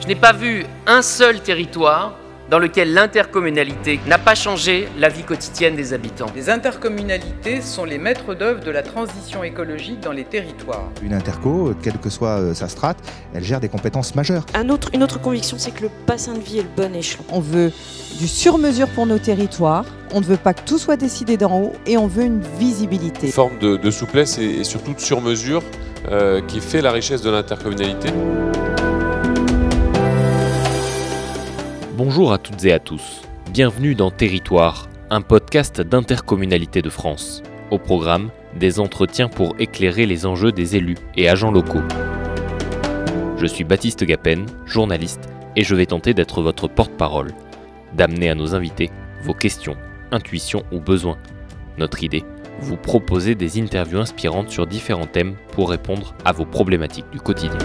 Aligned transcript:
Je 0.00 0.06
n'ai 0.06 0.14
pas 0.14 0.32
vu 0.32 0.64
un 0.86 1.02
seul 1.02 1.40
territoire 1.42 2.16
dans 2.48 2.58
lequel 2.58 2.94
l'intercommunalité 2.94 4.00
n'a 4.08 4.16
pas 4.18 4.34
changé 4.34 4.88
la 4.98 5.08
vie 5.08 5.22
quotidienne 5.22 5.76
des 5.76 5.92
habitants. 5.92 6.26
Les 6.34 6.48
intercommunalités 6.48 7.60
sont 7.60 7.84
les 7.84 7.98
maîtres 7.98 8.34
d'œuvre 8.34 8.64
de 8.64 8.70
la 8.70 8.82
transition 8.82 9.44
écologique 9.44 10.00
dans 10.00 10.10
les 10.10 10.24
territoires. 10.24 10.88
Une 11.02 11.12
interco, 11.12 11.74
quelle 11.82 11.98
que 11.98 12.08
soit 12.08 12.40
euh, 12.40 12.54
sa 12.54 12.66
strate, 12.66 12.96
elle 13.34 13.44
gère 13.44 13.60
des 13.60 13.68
compétences 13.68 14.14
majeures. 14.14 14.44
Un 14.54 14.70
autre, 14.70 14.88
une 14.94 15.02
autre 15.02 15.20
conviction, 15.20 15.58
c'est 15.58 15.70
que 15.70 15.82
le 15.82 15.90
bassin 16.06 16.32
de 16.32 16.40
vie 16.40 16.58
est 16.58 16.62
le 16.62 16.82
bon 16.82 16.94
échelon. 16.96 17.22
On 17.30 17.40
veut 17.40 17.70
du 18.18 18.26
sur-mesure 18.26 18.88
pour 18.88 19.06
nos 19.06 19.18
territoires, 19.18 19.84
on 20.12 20.20
ne 20.20 20.24
veut 20.24 20.38
pas 20.38 20.54
que 20.54 20.62
tout 20.62 20.78
soit 20.78 20.96
décidé 20.96 21.36
d'en 21.36 21.60
haut 21.60 21.72
et 21.86 21.98
on 21.98 22.08
veut 22.08 22.24
une 22.24 22.40
visibilité. 22.58 23.26
Une 23.26 23.32
forme 23.32 23.58
de, 23.58 23.76
de 23.76 23.90
souplesse 23.90 24.38
et, 24.38 24.60
et, 24.60 24.64
surtout 24.64 24.94
de 24.94 25.00
sur-mesure 25.00 25.62
euh, 26.10 26.40
qui 26.48 26.60
fait 26.60 26.80
la 26.80 26.90
richesse 26.90 27.22
de 27.22 27.30
l'intercommunalité. 27.30 28.08
Bonjour 32.02 32.32
à 32.32 32.38
toutes 32.38 32.64
et 32.64 32.72
à 32.72 32.78
tous. 32.78 33.20
Bienvenue 33.52 33.94
dans 33.94 34.10
Territoire, 34.10 34.88
un 35.10 35.20
podcast 35.20 35.82
d'intercommunalité 35.82 36.80
de 36.80 36.88
France. 36.88 37.42
Au 37.70 37.76
programme, 37.76 38.30
des 38.58 38.80
entretiens 38.80 39.28
pour 39.28 39.54
éclairer 39.58 40.06
les 40.06 40.24
enjeux 40.24 40.50
des 40.50 40.76
élus 40.76 40.96
et 41.18 41.28
agents 41.28 41.50
locaux. 41.50 41.82
Je 43.36 43.44
suis 43.44 43.64
Baptiste 43.64 44.02
Gapen, 44.02 44.46
journaliste, 44.64 45.28
et 45.56 45.62
je 45.62 45.74
vais 45.74 45.84
tenter 45.84 46.14
d'être 46.14 46.40
votre 46.40 46.68
porte-parole, 46.68 47.34
d'amener 47.92 48.30
à 48.30 48.34
nos 48.34 48.54
invités 48.54 48.88
vos 49.22 49.34
questions, 49.34 49.76
intuitions 50.10 50.62
ou 50.72 50.80
besoins. 50.80 51.18
Notre 51.76 52.02
idée, 52.02 52.24
vous 52.60 52.78
proposer 52.78 53.34
des 53.34 53.60
interviews 53.60 54.00
inspirantes 54.00 54.48
sur 54.48 54.66
différents 54.66 55.04
thèmes 55.04 55.34
pour 55.52 55.68
répondre 55.68 56.14
à 56.24 56.32
vos 56.32 56.46
problématiques 56.46 57.10
du 57.12 57.20
quotidien. 57.20 57.58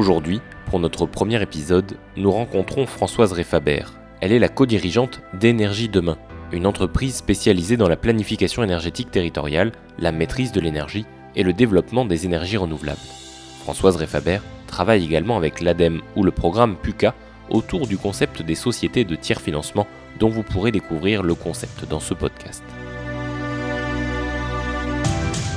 Aujourd'hui, 0.00 0.40
pour 0.70 0.80
notre 0.80 1.04
premier 1.04 1.42
épisode, 1.42 1.98
nous 2.16 2.30
rencontrons 2.30 2.86
Françoise 2.86 3.32
Réfaber. 3.32 3.82
Elle 4.22 4.32
est 4.32 4.38
la 4.38 4.48
co-dirigeante 4.48 5.20
d'Énergie 5.34 5.90
Demain, 5.90 6.16
une 6.52 6.66
entreprise 6.66 7.16
spécialisée 7.16 7.76
dans 7.76 7.86
la 7.86 7.98
planification 7.98 8.62
énergétique 8.62 9.10
territoriale, 9.10 9.72
la 9.98 10.10
maîtrise 10.10 10.52
de 10.52 10.60
l'énergie 10.62 11.04
et 11.36 11.42
le 11.42 11.52
développement 11.52 12.06
des 12.06 12.24
énergies 12.24 12.56
renouvelables. 12.56 12.98
Françoise 13.60 13.96
Réfaber 13.96 14.38
travaille 14.66 15.04
également 15.04 15.36
avec 15.36 15.60
l'ADEME 15.60 16.00
ou 16.16 16.22
le 16.22 16.30
programme 16.30 16.76
PUCA 16.76 17.14
autour 17.50 17.86
du 17.86 17.98
concept 17.98 18.40
des 18.40 18.54
sociétés 18.54 19.04
de 19.04 19.16
tiers 19.16 19.42
financement 19.42 19.86
dont 20.18 20.30
vous 20.30 20.44
pourrez 20.44 20.72
découvrir 20.72 21.22
le 21.22 21.34
concept 21.34 21.86
dans 21.86 22.00
ce 22.00 22.14
podcast. 22.14 22.64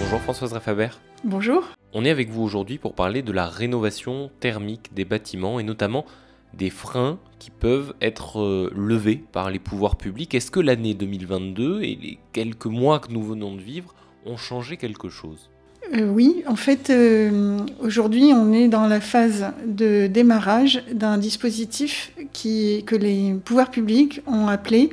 Bonjour 0.02 0.20
Françoise 0.20 0.52
Réfaber. 0.52 0.90
Bonjour. 1.26 1.64
On 1.94 2.04
est 2.04 2.10
avec 2.10 2.30
vous 2.30 2.44
aujourd'hui 2.44 2.78
pour 2.78 2.96
parler 2.96 3.22
de 3.22 3.32
la 3.32 3.48
rénovation 3.48 4.30
thermique 4.42 4.94
des 4.94 5.06
bâtiments 5.06 5.58
et 5.58 5.64
notamment 5.64 6.06
des 6.54 6.70
freins 6.70 7.18
qui 7.40 7.50
peuvent 7.50 7.94
être 8.02 8.70
levés 8.76 9.24
par 9.32 9.50
les 9.50 9.60
pouvoirs 9.60 9.96
publics. 9.96 10.36
Est-ce 10.36 10.52
que 10.52 10.60
l'année 10.60 10.94
2022 10.94 11.82
et 11.82 11.96
les 11.96 12.20
quelques 12.34 12.66
mois 12.66 13.00
que 13.00 13.12
nous 13.12 13.24
venons 13.24 13.56
de 13.56 13.62
vivre 13.62 13.96
ont 14.26 14.36
changé 14.36 14.76
quelque 14.76 15.08
chose? 15.08 15.50
Euh, 15.94 16.10
Oui, 16.10 16.44
en 16.46 16.58
fait, 16.58 16.90
euh, 16.90 17.60
aujourd'hui, 17.80 18.34
on 18.36 18.52
est 18.52 18.68
dans 18.68 18.88
la 18.88 19.00
phase 19.00 19.46
de 19.66 20.08
démarrage 20.08 20.84
d'un 20.92 21.18
dispositif 21.18 22.12
qui, 22.34 22.84
que 22.86 22.98
les 22.98 23.34
pouvoirs 23.46 23.72
publics 23.72 24.22
ont 24.28 24.48
appelé 24.48 24.90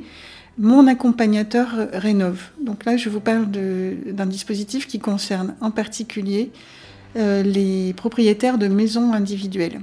mon 0.61 0.85
accompagnateur 0.85 1.89
rénove. 1.91 2.43
Donc 2.61 2.85
là, 2.85 2.95
je 2.95 3.09
vous 3.09 3.19
parle 3.19 3.47
d'un 3.49 4.27
dispositif 4.27 4.87
qui 4.87 4.99
concerne 4.99 5.55
en 5.59 5.71
particulier 5.71 6.51
euh, 7.17 7.41
les 7.41 7.93
propriétaires 7.93 8.59
de 8.59 8.67
maisons 8.67 9.11
individuelles. 9.11 9.81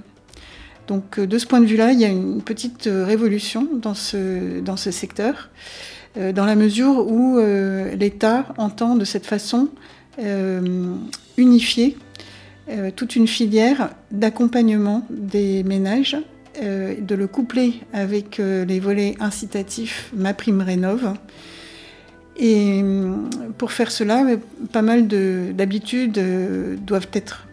Donc 0.86 1.18
euh, 1.18 1.26
de 1.26 1.36
ce 1.36 1.46
point 1.46 1.60
de 1.60 1.66
vue-là, 1.66 1.90
il 1.92 2.00
y 2.00 2.04
a 2.04 2.08
une 2.08 2.42
petite 2.42 2.86
euh, 2.86 3.04
révolution 3.04 3.68
dans 3.74 3.94
ce, 3.94 4.62
secteur, 4.92 5.50
dans 6.16 6.46
la 6.46 6.54
mesure 6.54 7.06
où 7.06 7.38
l'État 7.38 8.46
entend 8.56 8.96
de 8.96 9.04
cette 9.04 9.26
façon 9.26 9.68
unifier 11.36 11.96
toute 12.96 13.14
une 13.14 13.28
filière 13.28 13.90
d'accompagnement 14.10 15.06
des 15.10 15.62
ménages 15.62 16.16
de 16.60 17.14
le 17.14 17.26
coupler 17.26 17.74
avec 17.92 18.38
les 18.38 18.80
volets 18.80 19.14
incitatifs 19.20 20.10
Ma 20.14 20.34
Prime 20.34 20.60
Rénove. 20.60 21.14
Et 22.36 22.82
pour 23.56 23.72
faire 23.72 23.90
cela, 23.90 24.24
pas 24.72 24.82
mal 24.82 25.06
d'habitudes 25.08 26.20
doivent 26.84 27.08
être 27.12 27.48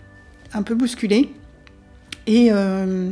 un 0.53 0.63
peu 0.63 0.75
bousculées. 0.75 1.29
Et 2.27 2.51
euh, 2.51 3.09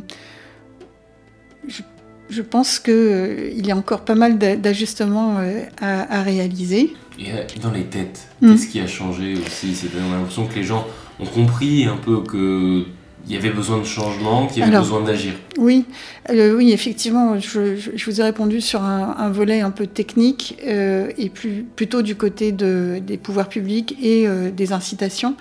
je, 1.67 1.81
je, 2.29 2.41
pense 2.41 2.79
qu'il 2.79 2.93
euh, 2.93 3.51
y 3.55 3.71
a 3.71 3.77
encore 3.77 4.05
pas 4.05 4.15
mal 4.15 4.37
d'ajustements 4.37 5.37
euh, 5.37 5.63
à, 5.79 6.19
à, 6.19 6.23
réaliser. 6.23 6.93
Et 7.19 7.59
dans 7.59 7.71
les 7.71 7.83
têtes, 7.83 8.27
mmh. 8.41 8.51
qu'est-ce 8.51 8.67
qui 8.67 8.79
a 8.79 8.87
changé 8.87 9.35
aussi? 9.35 9.77
On 9.95 10.13
a 10.13 10.17
l'impression 10.17 10.47
que 10.47 10.55
les 10.55 10.63
gens 10.63 10.87
ont 11.19 11.27
compris 11.27 11.85
un 11.85 11.97
peu 11.97 12.21
que 12.21 12.85
il 13.27 13.33
y 13.33 13.37
avait 13.37 13.49
besoin 13.49 13.79
de 13.79 13.83
changement, 13.83 14.47
qu'il 14.47 14.59
y 14.59 14.61
avait 14.61 14.71
Alors, 14.71 14.83
besoin 14.83 15.01
d'agir. 15.01 15.33
Oui, 15.57 15.85
euh, 16.29 16.55
oui, 16.55 16.71
effectivement, 16.71 17.39
je, 17.39 17.75
je, 17.75 17.91
je, 17.95 18.05
vous 18.05 18.19
ai 18.19 18.23
répondu 18.23 18.61
sur 18.61 18.83
un, 18.83 19.15
un 19.17 19.29
volet 19.29 19.61
un 19.61 19.71
peu 19.71 19.87
technique 19.87 20.57
euh, 20.65 21.09
et 21.17 21.29
plus, 21.29 21.65
plutôt 21.75 22.01
du 22.01 22.15
côté 22.15 22.51
de, 22.51 23.01
des 23.05 23.17
pouvoirs 23.17 23.49
publics 23.49 23.97
et 24.01 24.27
euh, 24.27 24.51
des 24.51 24.73
incitations. 24.73 25.35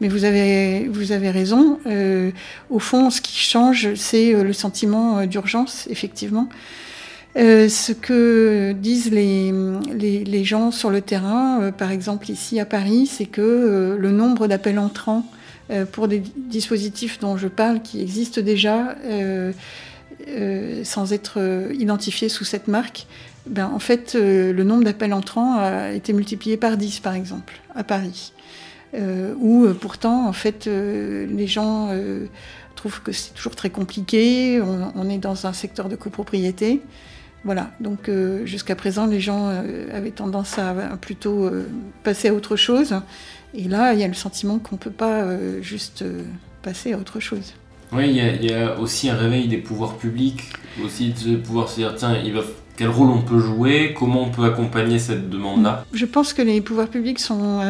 Mais 0.00 0.08
vous 0.08 0.24
avez, 0.24 0.88
vous 0.88 1.12
avez 1.12 1.30
raison. 1.30 1.78
Au 2.68 2.78
fond, 2.78 3.08
ce 3.08 3.22
qui 3.22 3.38
change, 3.38 3.94
c'est 3.94 4.34
le 4.34 4.52
sentiment 4.52 5.24
d'urgence, 5.24 5.88
effectivement. 5.90 6.50
Euh, 7.36 7.68
ce 7.68 7.92
que 7.92 8.72
disent 8.72 9.10
les, 9.10 9.52
les, 9.92 10.24
les, 10.24 10.44
gens 10.44 10.70
sur 10.70 10.88
le 10.88 11.02
terrain, 11.02 11.60
euh, 11.60 11.70
par 11.70 11.90
exemple 11.90 12.30
ici 12.30 12.58
à 12.60 12.64
Paris, 12.64 13.06
c'est 13.06 13.26
que 13.26 13.42
euh, 13.42 13.98
le 13.98 14.10
nombre 14.10 14.46
d'appels 14.46 14.78
entrants 14.78 15.26
pour 15.92 16.08
des 16.08 16.22
dispositifs 16.36 17.18
dont 17.18 17.36
je 17.36 17.48
parle 17.48 17.82
qui 17.82 18.00
existent 18.00 18.40
déjà 18.40 18.96
sans 20.84 21.12
être 21.12 21.70
identifiés 21.72 22.28
sous 22.28 22.44
cette 22.44 22.68
marque, 22.68 23.06
ben, 23.46 23.70
en 23.72 23.78
fait, 23.78 24.14
le 24.14 24.62
nombre 24.62 24.84
d'appels 24.84 25.12
entrants 25.12 25.56
a 25.58 25.92
été 25.92 26.12
multiplié 26.12 26.56
par 26.56 26.76
10, 26.76 27.00
par 27.00 27.14
exemple, 27.14 27.60
à 27.74 27.84
Paris. 27.84 28.32
où 28.94 29.66
pourtant, 29.80 30.28
en 30.28 30.32
fait, 30.32 30.66
les 30.66 31.46
gens 31.46 31.90
trouvent 32.76 33.02
que 33.02 33.10
c'est 33.10 33.34
toujours 33.34 33.56
très 33.56 33.70
compliqué, 33.70 34.60
on, 34.60 35.10
est 35.10 35.18
dans 35.18 35.46
un 35.46 35.52
secteur 35.52 35.88
de 35.88 35.96
copropriété. 35.96 36.82
Voilà, 37.44 37.70
donc 37.80 38.08
euh, 38.08 38.44
jusqu'à 38.44 38.74
présent, 38.74 39.06
les 39.06 39.20
gens 39.20 39.48
euh, 39.50 39.86
avaient 39.96 40.10
tendance 40.10 40.58
à, 40.58 40.74
plutôt 41.00 41.44
euh, 41.44 41.68
passer 42.02 42.28
à 42.28 42.34
autre 42.34 42.56
chose. 42.56 42.94
Et 43.56 43.68
là, 43.68 43.94
il 43.94 44.00
y 44.00 44.04
a 44.04 44.08
le 44.08 44.14
sentiment 44.14 44.58
qu'on 44.58 44.76
ne 44.76 44.80
peut 44.80 44.90
pas 44.90 45.22
euh, 45.22 45.62
juste 45.62 46.04
passer 46.62 46.92
à 46.92 46.98
autre 46.98 47.20
chose. 47.20 47.54
Oui, 47.92 48.08
il 48.08 48.44
y, 48.44 48.46
y, 48.46 48.52
a 48.52 48.78
aussi 48.78 49.08
un 49.08 49.16
réveil 49.16 49.48
des 49.48 49.58
pouvoirs 49.58 49.96
publics, 49.96 50.42
aussi 50.84 51.12
de 51.12 51.36
pouvoir 51.36 51.68
se 51.68 51.76
dire, 51.76 51.94
tiens, 51.96 52.16
il 52.22 52.32
va, 52.32 52.42
quel 52.76 52.88
rôle 52.88 53.08
on 53.08 53.22
peut 53.22 53.38
jouer, 53.38 53.94
comment 53.96 54.24
on 54.24 54.30
peut 54.30 54.44
accompagner 54.44 54.98
cette 54.98 55.30
demande-là? 55.30 55.84
Je 55.92 56.04
pense 56.04 56.34
que 56.34 56.42
les 56.42 56.60
pouvoirs 56.60 56.88
publics 56.88 57.20
sont 57.20 57.60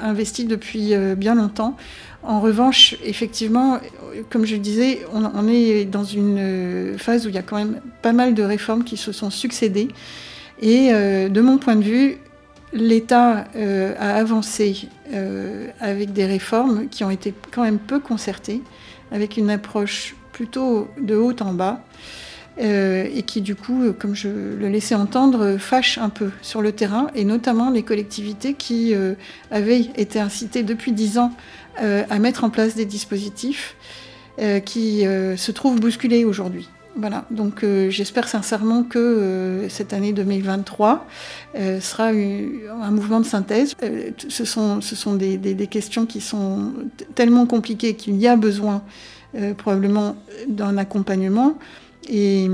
investis 0.00 0.46
depuis 0.46 0.92
bien 1.16 1.34
longtemps. 1.34 1.74
En 2.22 2.40
revanche, 2.40 2.96
effectivement, 3.02 3.80
comme 4.28 4.44
je 4.44 4.56
le 4.56 4.60
disais, 4.60 5.06
on, 5.14 5.24
on, 5.24 5.48
est 5.48 5.86
dans 5.86 6.04
une 6.04 6.98
phase 6.98 7.24
où 7.24 7.30
il 7.30 7.34
y 7.34 7.38
a 7.38 7.42
quand 7.42 7.56
même 7.56 7.80
pas 8.02 8.12
mal 8.12 8.34
de 8.34 8.42
réformes 8.42 8.84
qui 8.84 8.98
se 8.98 9.10
sont 9.10 9.30
succédées. 9.30 9.88
Et 10.60 10.90
euh, 10.92 11.28
de 11.28 11.40
mon 11.40 11.58
point 11.58 11.76
de 11.76 11.82
vue, 11.82 12.18
l'État 12.72 13.46
euh, 13.56 13.94
a 13.98 14.14
avancé 14.14 14.88
euh, 15.12 15.68
avec 15.80 16.12
des 16.12 16.26
réformes 16.26 16.88
qui 16.88 17.04
ont 17.04 17.10
été 17.10 17.34
quand 17.50 17.62
même 17.62 17.78
peu 17.78 17.98
concertées, 17.98 18.62
avec 19.12 19.36
une 19.36 19.50
approche 19.50 20.14
plutôt 20.32 20.88
de 21.00 21.16
haut 21.16 21.34
en 21.40 21.52
bas. 21.52 21.82
Euh, 22.60 23.08
et 23.14 23.22
qui 23.22 23.40
du 23.40 23.54
coup, 23.54 23.92
comme 23.98 24.14
je 24.14 24.28
le 24.28 24.68
laissais 24.68 24.94
entendre, 24.94 25.56
fâche 25.56 25.96
un 25.96 26.10
peu 26.10 26.30
sur 26.42 26.60
le 26.60 26.72
terrain, 26.72 27.06
et 27.14 27.24
notamment 27.24 27.70
les 27.70 27.82
collectivités 27.82 28.52
qui 28.54 28.92
avaient 29.50 29.80
été 29.96 30.20
incitées 30.20 30.62
depuis 30.62 30.92
dix 30.92 31.16
ans 31.16 31.32
à 31.78 32.18
mettre 32.18 32.44
en 32.44 32.50
place 32.50 32.74
des 32.74 32.84
dispositifs 32.84 33.76
qui 34.66 35.04
se 35.04 35.52
trouvent 35.52 35.80
bousculés 35.80 36.24
aujourd'hui. 36.26 36.68
Voilà, 36.96 37.24
donc 37.30 37.64
j'espère 37.88 38.28
sincèrement 38.28 38.82
que 38.82 39.66
cette 39.68 39.92
année 39.92 40.12
2023 40.12 41.06
sera 41.80 42.08
un 42.08 42.90
mouvement 42.90 43.20
de 43.20 43.24
synthèse. 43.26 43.76
ce 44.28 44.44
sont, 44.44 44.80
ce 44.80 44.96
sont 44.96 45.14
des, 45.14 45.38
des, 45.38 45.54
des 45.54 45.66
questions 45.68 46.04
qui 46.04 46.20
sont 46.20 46.72
tellement 47.14 47.46
compliquées 47.46 47.94
qu'il 47.94 48.16
y 48.16 48.26
a 48.26 48.36
besoin 48.36 48.82
probablement 49.56 50.16
d'un 50.48 50.76
accompagnement. 50.78 51.56
Et 52.08 52.50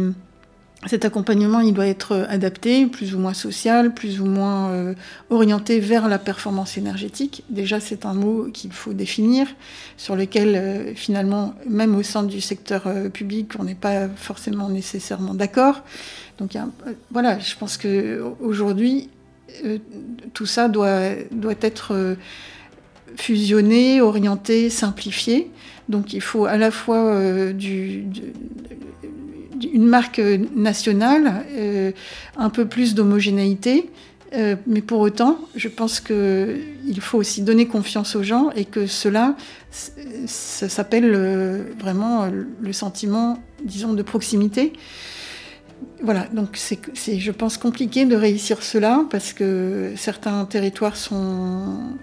cet 0.86 1.04
accompagnement, 1.04 1.60
il 1.60 1.74
doit 1.74 1.86
être 1.86 2.26
adapté, 2.28 2.86
plus 2.86 3.14
ou 3.14 3.18
moins 3.18 3.34
social, 3.34 3.92
plus 3.92 4.20
ou 4.20 4.26
moins 4.26 4.70
euh, 4.70 4.94
orienté 5.30 5.80
vers 5.80 6.08
la 6.08 6.18
performance 6.18 6.78
énergétique. 6.78 7.42
Déjà, 7.50 7.80
c'est 7.80 8.06
un 8.06 8.14
mot 8.14 8.48
qu'il 8.52 8.72
faut 8.72 8.92
définir, 8.92 9.48
sur 9.96 10.16
lequel, 10.16 10.54
euh, 10.54 10.94
finalement, 10.94 11.54
même 11.68 11.96
au 11.96 12.02
sein 12.02 12.22
du 12.22 12.40
secteur 12.40 12.86
euh, 12.86 13.08
public, 13.08 13.52
on 13.58 13.64
n'est 13.64 13.74
pas 13.74 14.08
forcément 14.08 14.68
nécessairement 14.68 15.34
d'accord. 15.34 15.82
Donc, 16.38 16.56
voilà, 17.10 17.38
je 17.38 17.54
pense 17.56 17.78
qu'aujourd'hui, 17.78 19.08
tout 20.34 20.44
ça 20.44 20.68
doit, 20.68 21.12
doit 21.30 21.54
être 21.62 22.16
fusionné, 23.16 24.02
orienté, 24.02 24.68
simplifié. 24.68 25.50
Donc, 25.88 26.12
il 26.12 26.20
faut 26.20 26.44
à 26.44 26.58
la 26.58 26.70
fois 26.70 27.54
du 27.54 28.04
une 29.72 29.86
marque 29.86 30.20
nationale, 30.54 31.44
euh, 31.52 31.92
un 32.36 32.50
peu 32.50 32.66
plus 32.66 32.94
d'homogénéité. 32.94 33.90
Euh, 34.34 34.56
mais 34.66 34.82
pour 34.82 35.00
autant, 35.00 35.38
je 35.54 35.68
pense 35.68 36.00
qu'il 36.00 37.00
faut 37.00 37.18
aussi 37.18 37.42
donner 37.42 37.66
confiance 37.66 38.16
aux 38.16 38.22
gens 38.22 38.50
et 38.56 38.64
que 38.64 38.86
cela, 38.86 39.36
ça 39.70 40.68
s'appelle 40.68 41.12
euh, 41.14 41.62
vraiment 41.78 42.26
le 42.26 42.72
sentiment, 42.72 43.38
disons, 43.64 43.92
de 43.92 44.02
proximité. 44.02 44.72
Voilà, 46.02 46.26
donc 46.32 46.56
c'est, 46.56 46.78
je 47.18 47.30
pense, 47.30 47.56
compliqué 47.56 48.04
de 48.04 48.16
réussir 48.16 48.62
cela 48.62 49.04
parce 49.10 49.32
que 49.32 49.92
certains 49.96 50.44
territoires 50.44 50.96
sont 50.96 51.96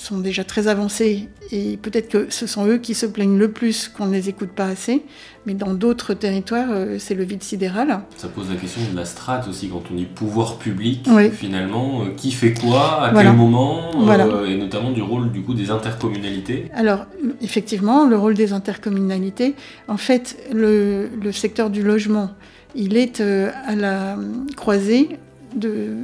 sont 0.00 0.18
déjà 0.18 0.44
très 0.44 0.66
avancés 0.68 1.28
et 1.52 1.76
peut-être 1.76 2.08
que 2.08 2.26
ce 2.30 2.46
sont 2.46 2.66
eux 2.66 2.78
qui 2.78 2.94
se 2.94 3.06
plaignent 3.06 3.38
le 3.38 3.50
plus 3.50 3.88
qu'on 3.88 4.06
ne 4.06 4.12
les 4.12 4.28
écoute 4.28 4.50
pas 4.50 4.66
assez. 4.66 5.02
Mais 5.46 5.54
dans 5.54 5.74
d'autres 5.74 6.14
territoires, 6.14 6.68
euh, 6.70 6.96
c'est 6.98 7.14
le 7.14 7.24
vide 7.24 7.42
sidéral. 7.42 8.00
Ça 8.16 8.28
pose 8.28 8.50
la 8.50 8.56
question 8.56 8.80
de 8.90 8.96
la 8.96 9.04
strate 9.04 9.48
aussi 9.48 9.68
quand 9.68 9.82
on 9.90 9.94
dit 9.94 10.04
pouvoir 10.04 10.56
public. 10.58 11.08
Finalement, 11.32 12.02
euh, 12.02 12.10
qui 12.16 12.30
fait 12.30 12.54
quoi, 12.54 13.04
à 13.04 13.14
quel 13.14 13.32
moment, 13.32 13.90
euh, 14.08 14.46
et 14.46 14.56
notamment 14.56 14.90
du 14.90 15.02
rôle 15.02 15.32
du 15.32 15.42
coup 15.42 15.54
des 15.54 15.70
intercommunalités. 15.70 16.70
Alors 16.74 17.06
effectivement, 17.40 18.06
le 18.06 18.16
rôle 18.16 18.34
des 18.34 18.52
intercommunalités. 18.52 19.54
En 19.88 19.96
fait, 19.96 20.36
le, 20.52 21.08
le 21.20 21.32
secteur 21.32 21.70
du 21.70 21.82
logement, 21.82 22.30
il 22.74 22.96
est 22.96 23.20
à 23.20 23.74
la 23.74 24.16
croisée 24.56 25.18
de 25.54 25.94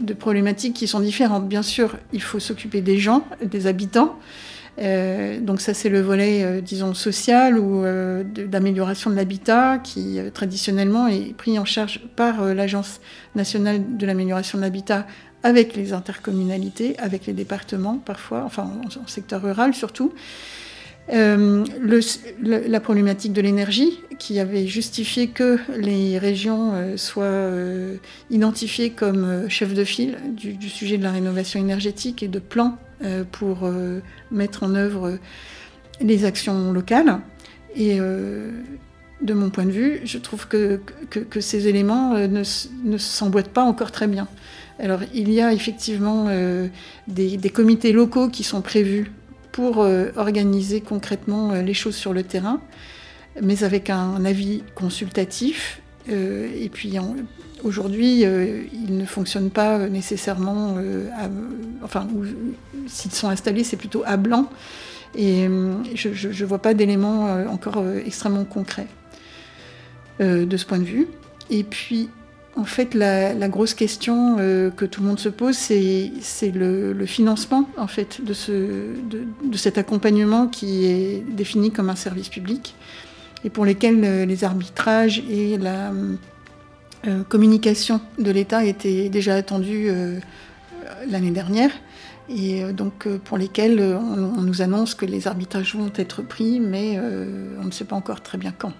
de 0.00 0.14
problématiques 0.14 0.74
qui 0.74 0.86
sont 0.86 1.00
différentes. 1.00 1.48
Bien 1.48 1.62
sûr, 1.62 1.96
il 2.12 2.22
faut 2.22 2.40
s'occuper 2.40 2.80
des 2.80 2.98
gens, 2.98 3.26
des 3.42 3.66
habitants. 3.66 4.18
Euh, 4.78 5.38
donc 5.40 5.60
ça, 5.60 5.72
c'est 5.74 5.88
le 5.88 6.00
volet, 6.00 6.42
euh, 6.42 6.60
disons, 6.60 6.94
social 6.94 7.58
ou 7.58 7.84
euh, 7.84 8.24
d'amélioration 8.24 9.10
de 9.10 9.14
l'habitat 9.16 9.78
qui 9.78 10.18
traditionnellement 10.32 11.06
est 11.06 11.34
pris 11.34 11.58
en 11.58 11.64
charge 11.64 12.00
par 12.16 12.44
l'Agence 12.54 13.00
nationale 13.34 13.96
de 13.96 14.06
l'amélioration 14.06 14.58
de 14.58 14.62
l'habitat 14.62 15.06
avec 15.42 15.76
les 15.76 15.92
intercommunalités, 15.92 16.98
avec 16.98 17.26
les 17.26 17.34
départements 17.34 17.98
parfois, 17.98 18.42
enfin 18.44 18.70
en 18.84 19.06
secteur 19.06 19.42
rural 19.42 19.74
surtout. 19.74 20.12
Euh, 21.12 21.64
la 22.42 22.80
problématique 22.80 23.32
de 23.32 23.42
l'énergie, 23.42 24.00
qui 24.18 24.40
avait 24.40 24.66
justifié 24.66 25.28
que 25.28 25.58
les 25.76 26.18
régions 26.18 26.72
euh, 26.72 26.96
soient 26.96 27.24
euh, 27.24 27.96
identifiées 28.30 28.90
comme 28.90 29.48
chefs 29.50 29.74
de 29.74 29.84
file 29.84 30.16
du, 30.30 30.68
sujet 30.68 30.96
de 30.96 31.02
la 31.02 31.12
rénovation 31.12 31.60
énergétique 31.60 32.22
et 32.22 32.28
de 32.28 32.38
plans 32.38 32.78
pour 33.32 33.70
mettre 34.30 34.62
en 34.62 34.74
œuvre 34.74 35.18
les 36.00 36.24
actions 36.24 36.72
locales. 36.72 37.18
Et 37.76 37.98
de 37.98 39.34
mon 39.34 39.50
point 39.50 39.66
de 39.66 39.72
vue, 39.72 40.00
je 40.04 40.16
trouve 40.16 40.48
que, 40.48 40.80
ces 41.40 41.68
éléments 41.68 42.14
ne, 42.16 42.96
s'emboîtent 42.96 43.50
pas 43.50 43.64
encore 43.64 43.90
très 43.90 44.06
bien. 44.06 44.26
Alors, 44.78 45.00
il 45.12 45.30
y 45.30 45.42
a 45.42 45.52
effectivement 45.52 46.28
des, 47.06 47.50
comités 47.50 47.92
locaux 47.92 48.28
qui 48.28 48.42
sont 48.42 48.62
prévus 48.62 49.10
pour 49.54 49.82
euh, 49.82 50.10
organiser 50.16 50.80
concrètement 50.80 51.52
euh, 51.52 51.62
les 51.62 51.74
choses 51.74 51.94
sur 51.94 52.12
le 52.12 52.24
terrain, 52.24 52.60
mais 53.40 53.62
avec 53.62 53.88
un 53.88 54.24
avis 54.24 54.64
consultatif. 54.74 55.80
Euh, 56.08 56.50
et 56.60 56.68
puis 56.68 56.96
aujourd'hui, 57.62 58.22
ils 58.22 58.98
ne 58.98 59.04
fonctionnent 59.06 59.50
pas 59.50 59.88
nécessairement, 59.88 60.76
enfin, 61.82 62.08
s'ils 62.88 63.12
sont 63.12 63.28
installés, 63.28 63.62
c'est 63.62 63.76
plutôt 63.76 64.02
à 64.04 64.16
blanc. 64.16 64.50
Et 65.14 65.46
je 65.94 66.28
ne 66.28 66.44
vois 66.44 66.58
pas 66.58 66.74
d'éléments 66.74 67.32
encore 67.48 67.82
extrêmement 68.04 68.44
concrets 68.44 68.88
de 70.20 70.56
ce 70.56 70.66
point 70.66 70.78
de 70.78 70.84
vue. 70.84 71.06
Et 71.48 71.62
puis, 71.62 72.10
en 72.56 72.64
fait, 72.64 72.94
la, 72.94 73.48
grosse 73.48 73.74
question 73.74 74.36
euh, 74.38 74.70
que 74.70 74.84
tout 74.84 75.02
le 75.02 75.08
monde 75.08 75.18
se 75.18 75.28
pose, 75.28 75.56
c'est 75.56 76.50
le, 76.54 77.06
financement 77.06 77.68
en 77.76 77.88
fait, 77.88 78.24
de, 78.24 78.32
ce, 78.32 78.52
de, 78.52 79.56
cet 79.56 79.76
accompagnement 79.76 80.46
qui 80.46 80.86
est 80.86 81.24
défini 81.28 81.72
comme 81.72 81.90
un 81.90 81.96
service 81.96 82.28
public 82.28 82.74
et 83.44 83.50
pour 83.50 83.64
lesquels 83.64 84.02
euh, 84.04 84.24
les 84.24 84.44
arbitrages 84.44 85.22
et 85.28 85.58
la 85.58 85.92
euh, 87.06 87.22
communication 87.28 88.00
de 88.18 88.30
l'État 88.30 88.64
étaient 88.64 89.08
déjà 89.08 89.34
attendus 89.34 89.90
l'année 91.08 91.32
dernière. 91.32 91.70
Et 92.30 92.62
donc 92.72 93.06
pour 93.24 93.36
lesquels 93.36 93.80
on, 93.80 94.40
nous 94.40 94.62
annonce 94.62 94.94
que 94.94 95.04
les 95.04 95.28
arbitrages 95.28 95.74
vont 95.74 95.92
être 95.96 96.22
pris, 96.22 96.58
mais 96.60 96.98
on 97.60 97.64
ne 97.64 97.70
sait 97.70 97.84
pas 97.84 97.96
encore 97.96 98.22
très 98.22 98.38
bien 98.38 98.54
quand. 98.56 98.72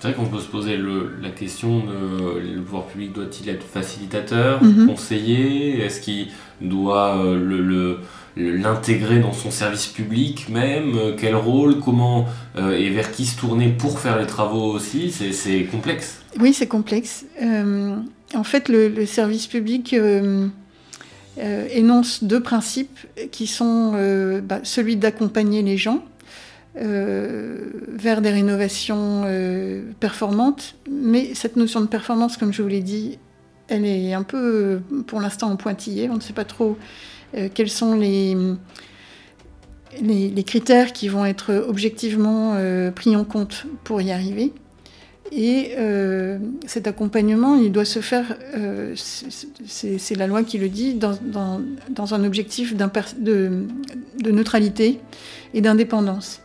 C'est 0.00 0.08
vrai 0.08 0.16
qu'on 0.16 0.30
peut 0.30 0.40
se 0.40 0.48
poser 0.48 0.78
la 1.20 1.28
question 1.28 1.80
de 1.80 2.38
le 2.38 2.62
pouvoir 2.62 2.86
public 2.86 3.12
doit-il 3.12 3.50
être 3.50 3.62
facilitateur, 3.62 4.64
mhm. 4.64 4.86
conseiller? 4.86 5.78
Est-ce 5.80 6.00
qu'il 6.00 6.28
doit 6.62 7.18
euh, 7.18 7.98
l'intégrer 8.34 9.18
dans 9.18 9.34
son 9.34 9.50
service 9.50 9.88
public 9.88 10.48
même? 10.48 10.96
Quel 11.18 11.36
rôle? 11.36 11.80
Comment 11.80 12.24
euh, 12.56 12.78
Et 12.78 12.88
vers 12.88 13.12
qui 13.12 13.26
se 13.26 13.38
tourner 13.38 13.68
pour 13.68 13.98
faire 13.98 14.18
les 14.18 14.26
travaux 14.26 14.72
aussi? 14.72 15.10
C'est 15.10 15.64
complexe. 15.64 16.22
Oui, 16.38 16.54
c'est 16.54 16.66
complexe. 16.66 17.26
Euh, 17.42 17.94
en 18.34 18.44
fait, 18.44 18.70
le, 18.70 19.04
service 19.04 19.48
public 19.48 19.94
énonce 21.36 22.24
deux 22.24 22.40
principes 22.40 23.00
qui 23.32 23.46
sont 23.46 24.40
bah, 24.44 24.60
celui 24.62 24.96
d'accompagner 24.96 25.60
les 25.60 25.76
gens 25.76 26.02
euh, 26.76 27.69
vers 28.00 28.20
des 28.20 28.30
rénovations 28.30 29.22
euh, 29.26 29.82
performantes. 30.00 30.76
Mais 30.90 31.34
cette 31.34 31.56
notion 31.56 31.80
de 31.80 31.86
performance, 31.86 32.36
comme 32.36 32.52
je 32.52 32.62
vous 32.62 32.68
l'ai 32.68 32.82
dit, 32.82 33.18
elle 33.68 33.84
est 33.84 34.14
un 34.14 34.22
peu, 34.22 34.80
pour 35.06 35.20
l'instant, 35.20 35.50
en 35.50 35.56
pointillé. 35.56 36.08
On 36.10 36.16
ne 36.16 36.20
sait 36.20 36.32
pas 36.32 36.44
trop 36.44 36.76
euh, 37.36 37.48
quels 37.52 37.70
sont 37.70 37.94
les, 37.94 38.36
les, 40.02 40.44
critères 40.44 40.92
qui 40.92 41.08
vont 41.08 41.24
être 41.24 41.64
objectivement 41.68 42.56
pris 42.94 43.14
en 43.14 43.24
compte 43.24 43.66
pour 43.84 44.00
y 44.00 44.10
arriver. 44.10 44.52
Et 45.32 45.76
cet 46.66 46.88
accompagnement, 46.88 47.54
il 47.54 47.70
doit 47.70 47.84
se 47.84 48.00
faire, 48.00 48.36
c'est 48.96 50.16
la 50.16 50.26
loi 50.26 50.42
qui 50.42 50.58
le 50.58 50.68
dit, 50.68 50.94
dans, 50.94 51.16
dans, 51.22 51.60
dans 51.88 52.14
un 52.14 52.24
objectif 52.24 52.74
de, 52.76 52.86
de, 53.20 54.30
neutralité 54.32 54.98
et 55.54 55.60
d'indépendance. 55.60 56.40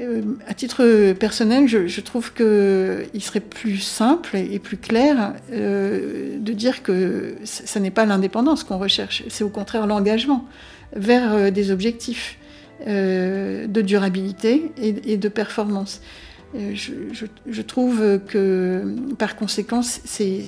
Euh, 0.00 0.22
à 0.46 0.54
titre 0.54 1.12
personnel, 1.14 1.66
je, 1.66 2.00
trouve 2.00 2.32
qu'il 2.32 3.22
serait 3.22 3.40
plus 3.40 3.78
simple 3.78 4.36
et 4.36 4.58
plus 4.58 4.76
clair 4.76 5.34
euh, 5.52 6.38
de 6.38 6.52
dire 6.52 6.82
que 6.82 7.34
ce 7.44 7.78
n'est 7.78 7.90
pas 7.90 8.06
l'indépendance 8.06 8.62
qu'on 8.62 8.78
recherche, 8.78 9.24
c'est 9.28 9.42
au 9.42 9.48
contraire 9.48 9.86
l'engagement 9.86 10.44
vers 10.94 11.32
euh, 11.32 11.50
des 11.50 11.70
objectifs 11.70 12.38
de 12.86 13.80
durabilité 13.82 14.70
et, 14.80 15.16
de 15.16 15.28
performance. 15.28 16.00
Je, 16.54 17.62
trouve 17.62 18.20
que 18.28 18.94
par 19.18 19.34
conséquent, 19.34 19.82
c'est 19.82 20.44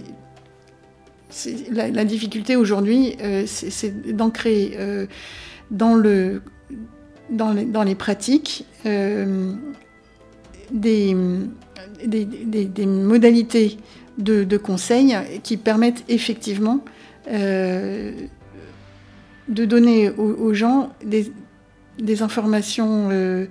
la, 1.73 2.05
difficulté 2.05 2.55
aujourd'hui, 2.55 3.17
c'est 3.47 4.15
d'ancrer 4.15 4.79
dans 5.73 5.97
le 5.97 6.41
dans 7.31 7.53
les, 7.53 7.65
dans 7.65 7.83
les 7.83 7.95
pratiques 7.95 8.67
euh, 8.87 9.53
des, 10.71 11.15
modalités 12.87 13.79
de, 14.19 14.45
de, 14.45 14.57
conseil 14.57 15.17
qui 15.43 15.57
permettent 15.57 16.05
effectivement 16.09 16.85
euh, 17.31 18.13
de 19.49 19.65
donner 19.65 20.11
aux, 20.11 20.55
gens 20.55 20.93
des, 21.05 21.33
informations 22.23 23.09
euh, 23.11 23.47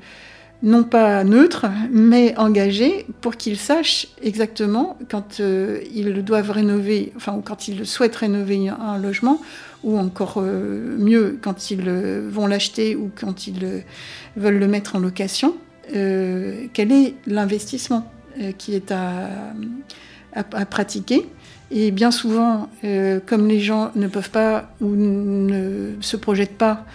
non 0.63 0.83
pas 0.83 1.23
neutres, 1.23 1.67
mais 1.91 2.37
engagées 2.37 3.05
pour 3.21 3.35
qu'ils 3.35 3.57
sachent 3.57 4.07
exactement 4.21 4.97
quand 5.09 5.39
ils 5.39 6.23
doivent 6.23 6.51
rénover, 6.51 7.11
enfin 7.15 7.41
quand 7.43 7.67
ils 7.67 7.85
souhaitent 7.85 8.15
rénover 8.15 8.69
un 8.69 8.97
logement, 8.97 9.39
ou 9.83 9.97
encore 9.97 10.35
euh, 10.37 10.97
mieux 10.97 11.37
quand 11.41 11.71
ils 11.71 11.87
euh, 11.87 12.27
vont 12.29 12.47
l'acheter 12.47 12.95
ou 12.95 13.11
quand 13.13 13.47
ils 13.47 13.63
euh, 13.63 13.79
veulent 14.35 14.59
le 14.59 14.67
mettre 14.67 14.95
en 14.95 14.99
location, 14.99 15.55
quel 15.91 16.91
est 16.91 17.15
l'investissement 17.25 18.11
qui 18.59 18.75
est 18.75 18.91
à, 18.91 19.27
à, 20.33 20.65
pratiquer? 20.67 21.27
Et 21.71 21.89
bien 21.89 22.11
souvent, 22.11 22.69
comme 23.25 23.47
les 23.47 23.59
gens 23.59 23.89
ne 23.95 24.07
peuvent 24.07 24.29
pas 24.29 24.69
ou 24.81 24.95
ne 24.95 25.95
se 25.99 26.15
projettent 26.15 26.59
pas 26.59 26.85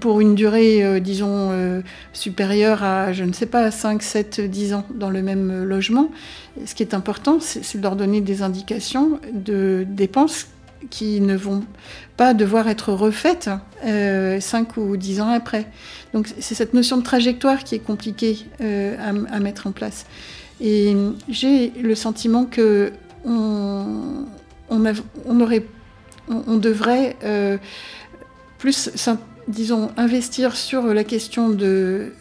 pour 0.00 0.20
une 0.20 0.34
durée, 0.34 1.00
disons, 1.00 1.82
supérieure 2.12 2.82
à, 2.82 3.12
je 3.12 3.24
ne 3.24 3.32
sais 3.32 3.46
pas, 3.46 3.70
5, 3.70 4.02
7, 4.02 4.40
10 4.40 4.74
ans 4.74 4.86
dans 4.94 5.10
le 5.10 5.22
même 5.22 5.64
logement, 5.64 6.10
ce 6.64 6.74
qui 6.74 6.82
est 6.82 6.94
important, 6.94 7.38
c'est 7.40 7.78
de 7.78 7.82
leur 7.82 7.96
donner 7.96 8.20
des 8.20 8.42
indications 8.42 9.20
de 9.32 9.86
dépenses 9.88 10.48
qui 10.90 11.20
ne 11.20 11.36
vont 11.36 11.64
pas 12.16 12.34
devoir 12.34 12.68
être 12.68 12.92
refaites 12.92 13.50
euh, 13.84 14.40
5 14.40 14.76
ou 14.76 14.96
10 14.96 15.20
ans 15.20 15.30
après. 15.30 15.66
Donc 16.12 16.28
c'est 16.38 16.54
cette 16.54 16.74
notion 16.74 16.96
de 16.96 17.02
trajectoire 17.02 17.64
qui 17.64 17.74
est 17.74 17.80
compliquée 17.80 18.46
euh, 18.60 18.96
à, 19.30 19.40
mettre 19.40 19.66
en 19.66 19.72
place. 19.72 20.06
Et 20.60 20.96
j'ai 21.28 21.70
le 21.70 21.94
sentiment 21.94 22.46
que 22.46 22.92
on, 23.24 24.24
on, 24.70 25.40
aurait, 25.40 25.66
on, 26.28 26.56
devrait 26.56 27.16
euh, 27.24 27.58
plus, 28.58 28.90
disons, 29.48 29.90
investir 29.96 30.56
sur 30.56 30.82
la 30.94 31.04
question 31.04 31.50
de 31.50 32.12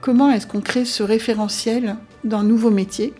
comment 0.00 0.30
est-ce 0.30 0.46
qu'on 0.46 0.60
crée 0.60 0.84
ce 0.84 1.02
référentiel 1.02 1.96
d'un 2.24 2.42
nouveau 2.42 2.70
métier 2.70 3.12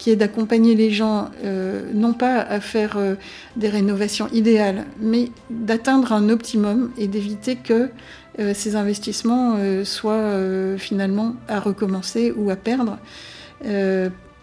qui 0.00 0.10
est 0.10 0.16
d'accompagner 0.16 0.74
les 0.74 0.90
gens, 0.90 1.30
euh, 1.44 1.82
non 1.92 2.14
pas 2.14 2.40
à 2.40 2.60
faire 2.60 2.96
euh, 2.96 3.16
des 3.56 3.68
rénovations 3.68 4.28
idéales, 4.32 4.86
mais 4.98 5.28
d'atteindre 5.50 6.14
un 6.14 6.30
optimum 6.30 6.90
et 6.96 7.06
d'éviter 7.06 7.56
que 7.56 7.90
euh, 8.38 8.54
ces 8.54 8.76
investissements 8.76 9.58
soient 9.84 10.32
finalement 10.78 11.34
à 11.48 11.60
recommencer 11.60 12.32
ou 12.34 12.48
à 12.48 12.56
perdre, 12.56 12.96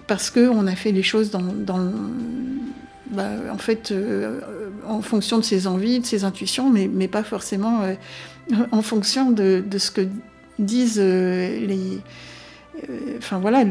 parce 0.06 0.30
qu'on 0.30 0.68
a 0.68 0.76
fait 0.76 0.92
les 0.92 1.02
choses 1.02 1.32
dans, 1.32 1.42
bah, 3.12 3.30
en 3.52 3.58
fait, 3.58 3.94
en 4.88 5.02
fonction 5.02 5.38
de 5.38 5.44
ses 5.44 5.68
envies, 5.68 6.00
de 6.00 6.06
ses 6.06 6.24
intuitions, 6.24 6.70
mais, 6.70 7.08
pas 7.08 7.24
forcément 7.24 7.82
en 8.72 8.82
fonction 8.82 9.32
de, 9.32 9.64
ce 9.78 9.92
que 9.92 10.08
disent 10.60 11.00
les 11.00 12.02
euh, 12.90 13.18
enfin 13.18 13.40
voilà, 13.40 13.64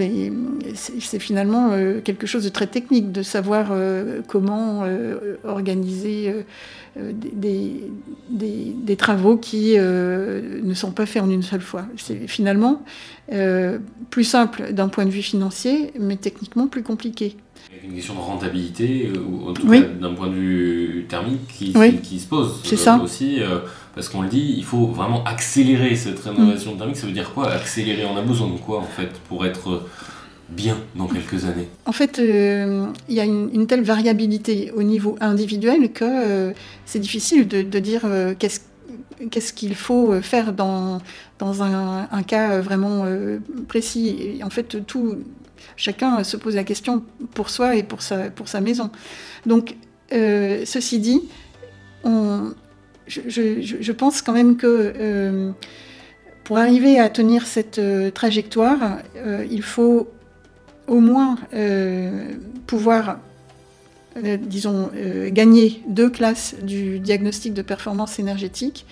c'est 0.74 1.18
finalement 1.18 1.70
euh, 1.72 2.00
quelque 2.00 2.26
chose 2.26 2.44
de 2.44 2.48
très 2.48 2.66
technique 2.66 3.12
de 3.12 3.22
savoir 3.22 3.68
euh, 3.70 4.20
comment 4.26 4.84
organiser 5.44 6.34
des, 6.96 8.96
travaux 8.96 9.36
qui 9.36 9.76
ne 9.76 10.74
sont 10.74 10.92
pas 10.92 11.06
faits 11.06 11.22
en 11.22 11.30
une 11.30 11.42
seule 11.42 11.60
fois. 11.60 11.86
C'est 11.96 12.26
finalement 12.26 12.82
plus 14.10 14.24
simple 14.24 14.72
d'un 14.72 14.88
point 14.88 15.04
de 15.04 15.10
vue 15.10 15.22
financier, 15.22 15.92
mais 15.98 16.16
techniquement 16.16 16.66
plus 16.66 16.82
compliqué 16.82 17.36
une 17.84 17.94
question 17.94 18.14
de 18.14 18.20
rentabilité, 18.20 19.10
ou 19.10 19.48
en 19.48 19.52
tout 19.52 19.68
cas 19.68 19.80
d'un 19.80 20.14
point 20.14 20.28
de 20.28 20.34
vue 20.34 21.06
thermique, 21.08 21.46
qui, 21.48 21.74
qui 22.02 22.20
se 22.20 22.26
pose 22.26 22.62
ça. 22.62 23.00
aussi 23.02 23.40
parce 23.96 24.10
qu'on 24.10 24.20
le 24.20 24.28
dit, 24.28 24.54
il 24.58 24.64
faut 24.64 24.88
vraiment 24.88 25.24
accélérer 25.24 25.96
cette 25.96 26.20
rénovation 26.20 26.74
mm. 26.74 26.78
thermique. 26.78 26.96
Ça 26.98 27.06
veut 27.06 27.14
dire 27.14 27.32
quoi 27.32 27.50
Accélérer, 27.50 28.04
on 28.04 28.14
a 28.14 28.20
besoin 28.20 28.48
de 28.48 28.58
quoi 28.58 28.80
en 28.80 28.84
fait 28.84 29.10
pour 29.26 29.46
être 29.46 29.84
bien 30.50 30.76
dans 30.94 31.06
quelques 31.06 31.46
années? 31.46 31.66
En 31.86 31.92
fait, 31.92 32.18
euh, 32.18 32.86
il 33.08 33.14
y 33.14 33.20
a 33.20 33.24
une, 33.24 33.66
telle 33.66 33.82
variabilité 33.82 34.70
au 34.76 34.82
niveau 34.82 35.16
individuel 35.20 35.90
que 35.92 36.04
euh, 36.04 36.52
c'est 36.84 36.98
difficile 36.98 37.48
de, 37.48 37.78
dire 37.78 38.02
euh, 38.04 38.34
qu'est-ce 38.38 39.52
qu'il 39.54 39.74
faut 39.74 40.20
faire 40.20 40.52
dans, 40.52 41.00
dans 41.38 41.62
un, 41.62 42.22
cas 42.26 42.60
vraiment 42.60 43.06
précis. 43.66 44.36
Et 44.38 44.44
en 44.44 44.50
fait, 44.50 44.84
tout, 44.86 45.16
chacun 45.76 46.22
se 46.24 46.36
pose 46.36 46.54
la 46.54 46.64
question 46.64 47.04
pour 47.34 47.50
soi 47.50 47.76
et 47.76 47.82
pour 47.82 48.02
sa, 48.02 48.60
maison. 48.60 48.90
Donc, 49.44 49.76
ceci 50.10 50.98
dit, 50.98 51.22
je, 53.06 53.92
pense 53.92 54.22
quand 54.22 54.32
même 54.32 54.56
que 54.56 54.92
euh, 54.96 55.50
pour 56.44 56.58
arriver 56.58 56.98
à 56.98 57.08
tenir 57.08 57.46
cette 57.46 57.78
euh, 57.78 58.10
trajectoire, 58.10 58.98
euh, 59.16 59.44
il 59.50 59.62
faut 59.62 60.08
au 60.86 61.00
moins 61.00 61.36
pouvoir, 62.68 63.18
disons, 64.14 64.88
gagner 65.30 65.82
deux 65.88 66.08
classes 66.08 66.54
du 66.62 67.00
diagnostic 67.00 67.54
de 67.54 67.62
performance 67.62 68.20
énergétique. 68.20 68.86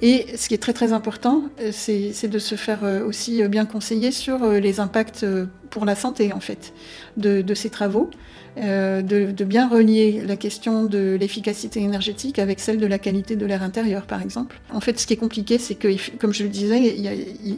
Et 0.00 0.26
ce 0.36 0.48
qui 0.48 0.54
est 0.54 0.58
très 0.58 0.72
très 0.72 0.92
important, 0.92 1.44
c'est 1.70 2.28
de 2.28 2.38
se 2.38 2.54
faire 2.54 2.80
aussi 3.06 3.46
bien 3.48 3.64
conseiller 3.64 4.10
sur 4.10 4.44
les 4.50 4.80
impacts 4.80 5.24
pour 5.70 5.84
la 5.84 5.94
santé, 5.94 6.32
en 6.32 6.40
fait, 6.40 6.72
de 7.16 7.54
ces 7.54 7.70
travaux. 7.70 8.10
Euh, 8.56 9.02
de, 9.02 9.44
bien 9.44 9.68
relier 9.68 10.22
la 10.24 10.36
question 10.36 10.84
de 10.84 11.16
l'efficacité 11.18 11.80
énergétique 11.80 12.38
avec 12.38 12.60
celle 12.60 12.78
de 12.78 12.86
la 12.86 13.00
qualité 13.00 13.34
de 13.34 13.44
l'air 13.46 13.64
intérieur, 13.64 14.06
par 14.06 14.22
exemple. 14.22 14.60
En 14.72 14.80
fait, 14.80 14.98
ce 15.00 15.06
qui 15.06 15.14
est 15.14 15.18
compliqué, 15.18 15.58
c'est 15.58 15.74
que, 15.74 15.88
comme 16.18 16.32
je 16.32 16.44
le 16.44 16.48
disais, 16.48 16.96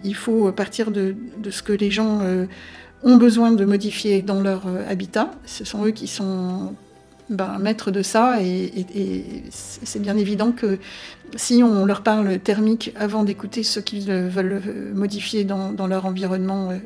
il, 0.03 0.15
faut 0.15 0.51
partir 0.53 0.91
de, 0.91 1.15
ce 1.51 1.63
que 1.63 1.75
les 1.75 1.91
gens 1.91 2.21
euh, 2.23 2.47
ont 3.03 3.17
besoin 3.17 3.53
de 3.53 3.65
modifier 3.67 4.23
dans 4.23 4.41
leur 4.41 4.67
euh, 4.67 4.89
habitat. 4.89 5.33
Ce 5.45 5.67
sont 5.67 5.85
eux 5.85 5.91
qui 5.91 6.07
sont 6.07 6.75
ben, 7.29 7.59
de 7.89 8.03
ça, 8.03 8.41
et, 8.41 8.71
c'est 9.51 10.01
bien 10.01 10.17
évident 10.17 10.53
que 10.53 10.79
si 11.35 11.63
on 11.63 11.85
leur 11.85 12.03
parle 12.03 12.39
thermique 12.39 12.93
avant 12.95 13.25
d'écouter 13.25 13.65
ce 13.65 13.81
qu'ils 13.81 14.13
veulent 14.13 14.63
modifier 14.95 15.43
dans, 15.43 15.87
leur 15.89 16.07
environnement, 16.07 16.71
euh, 16.71 16.77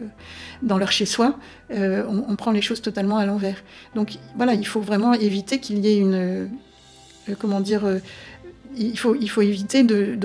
dans 0.62 0.78
leur 0.78 0.92
chez-soi, 0.92 1.38
euh, 1.73 2.04
on, 2.09 2.37
prend 2.37 2.52
les 2.52 2.62
choses 2.62 2.80
totalement 2.80 3.18
à 3.18 3.26
l'envers. 3.26 3.62
Donc 3.94 4.16
voilà, 4.37 4.54
il 4.54 4.66
faut 4.66 4.80
vraiment 4.80 5.12
éviter 5.12 5.59
qu'il 5.59 5.78
y 5.85 5.88
ait 5.88 5.99
une... 5.99 6.14
Euh, 6.14 6.47
comment 7.38 7.61
dire 7.61 7.82
il, 8.76 8.99
faut, 8.99 9.14
il 9.14 9.28
faut 9.28 9.42
éviter 9.42 9.85
de, 9.85 10.16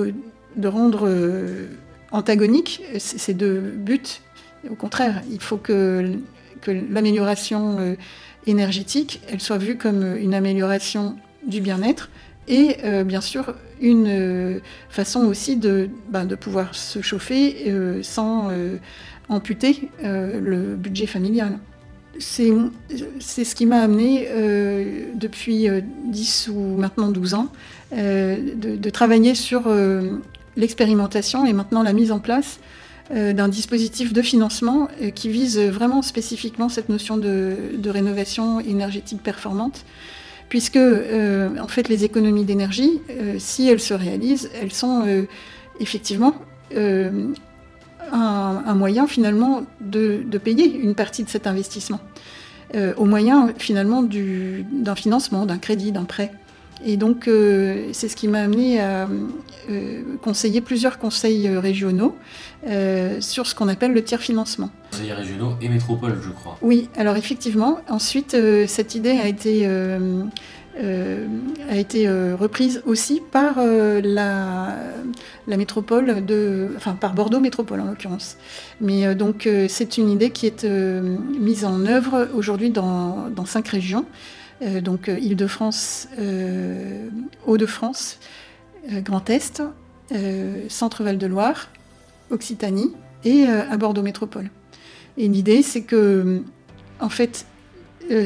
de, 0.56 0.68
rendre 0.68 1.10
antagoniques 2.12 2.82
ces 2.98 3.34
deux 3.34 3.60
buts. 3.60 4.22
Au 4.72 4.76
contraire, 4.76 5.22
il 5.30 5.42
faut 5.42 5.58
que, 5.58 6.14
que 6.62 6.72
l'amélioration 6.72 7.96
énergétique, 8.48 9.22
elle 9.30 9.42
soit 9.42 9.58
vue 9.58 9.78
comme 9.78 10.16
une 10.18 10.34
amélioration 10.34 11.16
du 11.46 11.62
bien-être 11.62 12.10
et 12.48 12.78
euh, 12.84 13.04
bien 13.04 13.22
sûr 13.22 13.56
une 13.82 14.08
euh, 14.08 14.60
façon 14.90 15.26
aussi 15.26 15.58
de, 15.58 15.90
ben, 16.10 16.26
de 16.26 16.36
pouvoir 16.36 16.76
se 16.76 17.02
chauffer 17.02 17.66
euh, 17.68 18.02
sans 18.04 18.52
amputer 19.28 19.90
le 20.04 20.76
budget 20.76 21.08
familial. 21.08 21.58
C'est 22.20 22.54
ce 23.20 23.56
qui 23.56 23.66
m'a 23.66 23.82
amené 23.82 24.30
depuis 25.16 25.68
10 26.06 26.50
ou 26.54 26.78
maintenant 26.78 27.10
12 27.10 27.34
ans 27.34 27.48
de, 27.92 28.90
travailler 28.92 29.36
sur 29.36 29.64
l'expérimentation 30.56 31.46
et 31.46 31.54
maintenant 31.54 31.84
la 31.84 31.92
mise 31.92 32.12
en 32.12 32.20
place 32.20 32.60
d'un 33.14 33.48
dispositif 33.48 34.14
de 34.14 34.22
financement 34.24 34.88
qui 35.14 35.30
vise 35.30 35.60
vraiment 35.60 36.02
spécifiquement 36.02 36.70
cette 36.70 36.90
notion 36.90 37.18
de, 37.18 37.56
rénovation 37.86 38.60
énergétique 38.60 39.22
performante 39.22 39.86
puisque 40.50 40.78
euh, 40.78 41.50
en 41.60 41.68
fait 41.68 41.90
les 41.90 42.04
économies 42.04 42.46
d'énergie, 42.46 43.02
euh, 43.10 43.36
si 43.40 43.68
elles 43.68 43.80
se 43.80 43.94
réalisent, 43.94 44.50
elles 44.62 44.72
sont 44.72 45.04
euh, 45.06 45.24
effectivement 45.80 46.36
un, 48.12 48.76
moyen 48.76 49.08
finalement 49.08 49.64
de, 49.82 50.24
payer 50.44 50.74
une 50.78 50.96
partie 50.96 51.24
de 51.24 51.30
cet 51.30 51.48
investissement, 51.48 52.00
au 52.98 53.06
moyen 53.06 53.54
finalement 53.58 54.04
d'un 54.04 54.96
financement, 54.96 55.46
d'un 55.46 55.58
crédit, 55.58 55.92
d'un 55.92 56.04
prêt. 56.04 56.32
Et 56.84 56.98
donc, 56.98 57.30
c'est 57.94 58.10
ce 58.10 58.16
qui 58.16 58.28
m'a 58.28 58.42
amené 58.42 58.82
à 58.82 59.08
conseiller 60.22 60.62
plusieurs 60.62 61.00
conseils 61.00 61.48
régionaux 61.58 62.16
sur 63.20 63.48
ce 63.48 63.56
qu'on 63.56 63.68
appelle 63.68 63.94
le 63.94 64.04
tiers 64.04 64.22
financement. 64.22 64.70
Conseils 64.92 65.14
régionaux 65.14 65.54
et 65.62 65.70
métropoles, 65.70 66.20
je 66.22 66.30
crois. 66.30 66.58
Oui, 66.62 66.90
alors 66.96 67.16
effectivement, 67.16 67.80
ensuite, 67.90 68.38
cette 68.68 68.94
idée 68.94 69.12
a 69.12 69.28
été, 69.28 69.68
a 69.68 69.98
été 71.76 72.10
reprise 72.10 72.84
aussi 72.86 73.22
par 73.32 73.56
la, 73.58 74.76
la 75.48 75.58
métropole 75.58 76.26
de, 76.26 76.70
enfin 76.76 76.94
par 76.94 77.14
Bordeaux 77.14 77.40
Métropole 77.40 77.80
en 77.80 77.86
l'occurrence. 77.86 78.38
Mais 78.82 79.16
donc, 79.16 79.50
c'est 79.70 79.98
une 79.98 80.12
idée 80.12 80.30
qui 80.30 80.46
est 80.46 80.68
mise 81.40 81.66
en 81.66 81.86
œuvre 81.86 82.28
aujourd'hui 82.36 82.70
dans, 82.70 83.30
dans 83.36 83.46
cinq 83.46 83.70
régions. 83.70 84.06
Euh, 84.62 84.82
donc 84.82 85.10
euh, 85.10 85.20
Île-de-France, 85.20 86.08
euh, 86.20 87.10
Hauts-de-France, 87.46 88.20
Grand 88.88 89.30
Est, 89.30 89.64
Centre-Val 90.70 91.18
de 91.18 91.26
Loire, 91.26 91.70
Occitanie 92.30 92.94
et 93.24 93.46
à 93.46 93.76
Bordeaux 93.78 94.04
Métropole. 94.04 94.52
Et 95.18 95.28
l'idée, 95.28 95.64
c'est 95.64 95.82
que, 95.82 96.44
en 97.00 97.10
fait, 97.10 97.48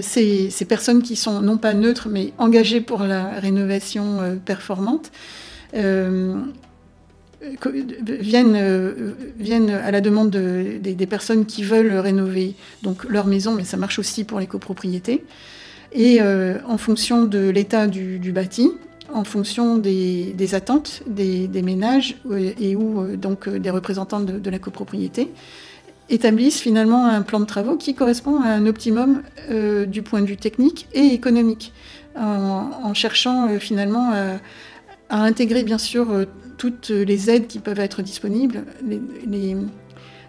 ces, 0.02 0.52
personnes 0.68 1.02
qui 1.02 1.16
sont 1.16 1.40
non 1.40 1.58
pas 1.58 1.74
neutres, 1.74 2.10
mais 2.10 2.34
engagées 2.38 2.82
pour 2.82 3.04
la 3.04 3.40
rénovation 3.40 4.38
performante, 4.44 5.14
viennent, 5.72 6.52
viennent 9.40 9.70
à 9.70 9.92
la 9.92 10.02
demande 10.02 10.32
des, 10.32 11.08
personnes 11.08 11.46
qui 11.46 11.64
veulent 11.64 11.94
rénover 11.94 12.56
donc 12.84 13.06
leur 13.06 13.28
maison, 13.28 13.56
mais 13.56 13.64
ça 13.64 13.78
marche 13.78 13.98
aussi 13.98 14.26
pour 14.26 14.42
les 14.42 14.48
copropriétés. 14.48 15.24
Et 15.92 16.20
en 16.22 16.78
fonction 16.78 17.26
de 17.26 17.50
l'état 17.50 17.88
du, 17.88 18.32
bâti, 18.32 18.72
en 19.12 19.24
fonction 19.24 19.78
des, 19.78 20.36
attentes 20.54 21.04
des, 21.08 21.62
ménages 21.64 22.18
et 22.60 22.76
ou 22.76 23.16
donc 23.16 23.50
des 23.50 23.70
représentants 23.70 24.20
de, 24.20 24.50
la 24.50 24.60
copropriété, 24.60 25.32
établissent 26.10 26.60
finalement 26.60 27.06
un 27.08 27.24
plan 27.24 27.40
de 27.40 27.46
travaux 27.46 27.76
qui 27.76 27.96
correspond 27.96 28.40
à 28.42 28.50
un 28.50 28.68
optimum 28.68 29.24
du 29.88 30.04
point 30.04 30.22
de 30.22 30.28
vue 30.28 30.38
technique 30.38 30.88
et 30.94 31.08
économique, 31.08 31.74
en, 32.16 32.94
cherchant 32.94 33.48
finalement 33.60 34.14
à 35.10 35.24
intégrer 35.24 35.64
bien 35.64 35.78
sûr 35.78 36.10
euh, 36.12 36.26
toutes 36.58 36.90
les 36.90 37.30
aides 37.30 37.48
qui 37.48 37.60
peuvent 37.60 37.80
être 37.80 38.02
disponibles, 38.02 38.64
les, 38.86 39.56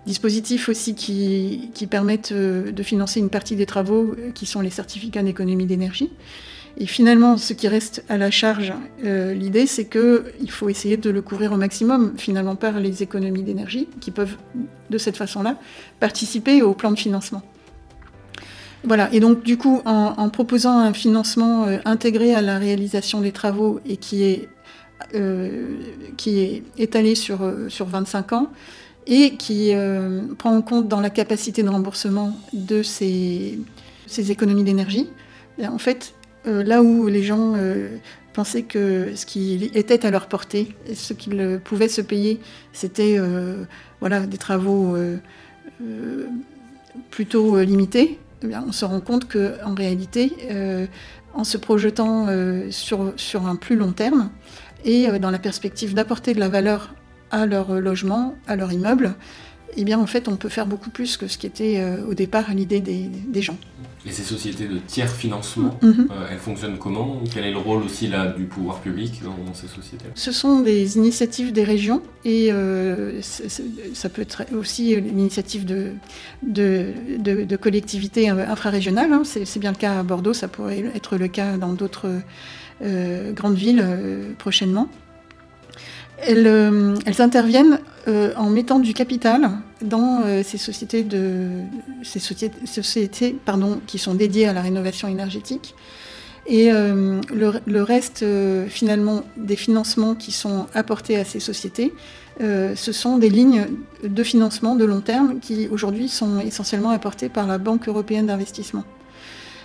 dispositifs 0.07 0.69
aussi 0.69 0.95
qui, 0.95 1.87
permettent 1.89 2.33
euh, 2.33 2.73
de 2.73 2.83
financer 2.83 3.21
une 3.21 3.31
partie 3.31 3.57
des 3.57 3.67
travaux 3.67 4.15
euh, 4.19 4.31
qui 4.33 4.47
sont 4.47 4.61
les 4.61 4.71
certificats 4.71 5.23
d'économie 5.23 5.67
d'énergie. 5.67 6.11
Et 6.79 6.87
finalement, 6.87 7.37
ce 7.37 7.53
qui 7.53 7.67
reste 7.67 8.05
à 8.09 8.17
la 8.17 8.31
charge, 8.31 8.73
l'idée, 9.03 9.67
c'est 9.67 9.87
qu'il 9.87 10.51
faut 10.51 10.69
essayer 10.69 10.97
de 10.97 11.11
le 11.11 11.21
couvrir 11.21 11.53
au 11.53 11.57
maximum, 11.57 12.15
finalement, 12.17 12.55
par 12.55 12.79
les 12.79 13.03
économies 13.03 13.43
d'énergie, 13.43 13.89
qui 14.01 14.13
peuvent, 14.13 14.37
de 14.89 14.97
cette 14.97 15.17
façon-là, 15.17 15.59
participer 15.99 16.63
au 16.63 16.73
plan 16.73 16.93
de 16.93 16.99
financement. 16.99 17.43
Voilà, 18.85 19.13
et 19.13 19.19
donc 19.19 19.43
du 19.43 19.59
coup, 19.59 19.83
en, 19.85 20.29
proposant 20.29 20.79
un 20.79 20.93
financement 20.93 21.67
intégré 21.85 22.37
à 22.37 22.41
la 22.41 22.57
réalisation 22.59 23.21
des 23.21 23.33
travaux 23.33 23.81
et 23.85 23.97
qui 23.97 24.23
est 24.23 24.49
euh, 25.15 25.77
étalé 26.77 27.15
sur, 27.15 27.43
euh, 27.43 27.69
sur 27.69 27.87
25 27.87 28.33
ans 28.35 28.51
et 29.11 29.37
qui 29.37 29.75
euh, 29.75 30.23
prend 30.39 30.57
en 30.57 30.63
compte 30.63 30.89
dans 30.89 31.01
la 31.01 31.11
capacité 31.11 31.63
de 31.63 31.69
remboursement 31.69 32.35
de 32.55 32.83
ces, 32.83 33.59
économies 34.17 34.65
d'énergie. 34.65 35.11
En 35.63 35.79
fait, 35.79 36.15
là 36.47 36.83
où 36.83 37.07
les 37.07 37.23
gens 37.23 37.55
pensaient 38.33 38.63
que 38.63 39.11
ce 39.15 39.27
qui 39.27 39.71
était 39.75 40.07
à 40.07 40.11
leur 40.11 40.27
portée, 40.27 40.75
ce 40.95 41.13
qu'ils 41.13 41.61
pouvaient 41.63 41.89
se 41.89 42.01
payer, 42.01 42.41
c'était 42.73 43.19
voilà, 44.01 44.21
des 44.21 44.39
travaux 44.39 44.97
plutôt 47.11 47.61
limités, 47.61 48.19
eh 48.43 48.57
on 48.67 48.73
se 48.73 48.87
rend 48.87 49.01
compte 49.01 49.31
qu'en 49.31 49.75
réalité, 49.75 50.33
en 51.35 51.45
se 51.45 51.59
projetant 51.59 52.27
sur, 52.71 53.47
un 53.47 53.57
plus 53.57 53.77
long 53.77 53.93
terme, 53.93 54.31
et 54.85 55.09
euh, 55.09 55.19
dans 55.19 55.31
la 55.31 55.39
perspective 55.39 55.95
d'apporter 55.95 56.35
de 56.35 56.41
la 56.41 56.49
valeur 56.49 56.95
à 57.31 57.47
leur 57.47 57.71
euh, 57.71 57.81
logement, 57.81 58.35
à 58.47 58.57
leur 58.57 58.73
immeuble, 58.73 59.15
eh 59.77 59.85
bien 59.85 59.99
en 59.99 60.07
fait 60.07 60.29
on 60.29 60.37
peut 60.37 60.49
faire 60.49 60.67
beaucoup 60.67 60.91
plus 60.91 61.17
que 61.17 61.29
ce 61.29 61.39
qui 61.39 61.47
était 61.47 61.79
euh, 61.79 62.05
au 62.07 62.15
départ 62.15 62.53
l'idée 62.53 62.81
des, 62.81 63.43
gens. 63.43 63.57
Et 64.05 64.11
ces 64.11 64.23
sociétés 64.23 64.67
de 64.67 64.79
tiers 64.79 65.11
financement, 65.11 65.79
mhm. 65.83 66.09
elles 66.31 66.39
fonctionnent 66.39 66.79
comment? 66.79 67.21
Quel 67.33 67.45
est 67.45 67.51
le 67.51 67.59
rôle 67.59 67.83
aussi 67.83 68.09
là 68.09 68.27
du 68.27 68.45
pouvoir 68.45 68.81
public 68.81 69.21
dans 69.23 69.55
ces 69.55 69.69
sociétés 69.69 70.07
Ce 70.15 70.33
sont 70.33 70.61
des 70.61 70.97
initiatives 70.97 71.53
des 71.53 71.65
régions 71.65 72.03
et 72.25 72.51
ça 73.21 74.09
peut 74.09 74.23
être 74.23 74.45
aussi 74.57 74.99
l'initiative 74.99 75.67
de, 75.67 75.93
de, 76.43 77.57
collectivités 77.57 78.31
infrarégionales. 78.31 79.13
Hein. 79.13 79.23
C'est 79.25 79.61
bien 79.61 79.73
le 79.73 79.77
cas 79.77 80.01
à 80.01 80.03
Bordeaux, 80.03 80.33
ça 80.33 80.49
pourrait 80.49 80.83
être 80.95 81.19
le 81.19 81.29
cas 81.29 81.59
dans 81.59 81.75
d'autres 81.75 82.09
euh, 82.83 83.33
grandes 83.33 83.57
villes 83.57 83.83
euh, 83.85 84.33
prochainement. 84.39 84.89
Elles, 86.23 86.47
euh, 86.47 86.97
elles, 87.07 87.23
interviennent 87.23 87.79
en 88.37 88.51
mettant 88.51 88.81
du 88.81 88.93
capital 88.93 89.51
dans 89.83 90.23
ces 90.43 90.59
sociétés, 90.59 91.05
de, 91.05 91.49
ces 92.03 92.19
sociétés, 92.19 93.37
qui 93.87 93.99
sont 93.99 94.15
dédiées 94.15 94.49
à 94.49 94.53
la 94.53 94.63
rénovation 94.63 95.07
énergétique. 95.07 95.77
Et 96.47 96.71
le, 96.73 97.83
reste, 97.83 98.25
finalement, 98.67 99.23
des 99.37 99.55
financements 99.55 100.17
qui 100.17 100.33
sont 100.33 100.67
apportés 100.75 101.19
à 101.19 101.25
ces 101.25 101.39
sociétés, 101.39 101.95
ce 102.41 102.93
sont 102.93 103.19
des 103.19 103.31
lignes 103.31 103.67
de 104.03 104.23
financement 104.25 104.75
de 104.75 104.85
long 104.85 105.03
terme 105.03 105.39
qui, 105.39 105.69
aujourd'hui, 105.69 106.09
sont 106.09 106.41
essentiellement 106.41 106.91
apportées 106.91 107.29
par 107.29 107.47
la 107.47 107.59
Banque 107.59 107.87
européenne 107.87 108.27
d'investissement. 108.27 108.85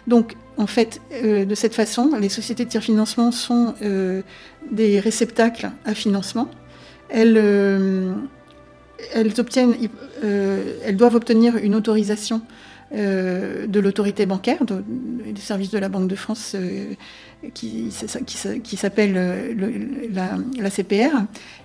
Donc, 0.07 0.35
en 0.57 0.67
fait, 0.67 1.01
euh, 1.11 1.45
de 1.45 1.55
cette 1.55 1.75
façon, 1.75 2.11
les 2.19 2.29
sociétés 2.29 2.65
de 2.65 2.69
tiers-financement 2.69 3.31
sont 3.31 3.73
euh, 3.81 4.21
des 4.71 4.99
réceptacles 4.99 5.71
à 5.85 5.93
financement. 5.93 6.49
Elles, 7.09 7.37
euh, 7.37 8.13
elles 9.13 9.33
doivent 10.97 11.15
obtenir 11.15 11.57
une 11.57 11.75
autorisation 11.75 12.41
de 12.91 13.79
l'autorité 13.79 14.25
bancaire, 14.25 14.59
des 14.63 15.41
services 15.41 15.71
de 15.71 15.79
la 15.79 15.89
Banque 15.89 16.07
de 16.07 16.15
France, 16.15 16.55
qui, 17.53 17.91
s'appelle 17.91 19.57
la, 20.13 20.69
CPR. 20.69 21.11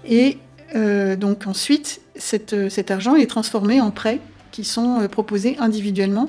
Et 0.09 0.39
donc 0.75 1.47
ensuite, 1.47 2.01
cet 2.17 2.91
argent 2.91 3.15
est 3.15 3.29
transformé 3.29 3.81
en 3.81 3.93
prêts 3.93 4.19
qui 4.51 4.65
sont 4.65 5.07
proposés 5.09 5.57
individuellement 5.61 6.29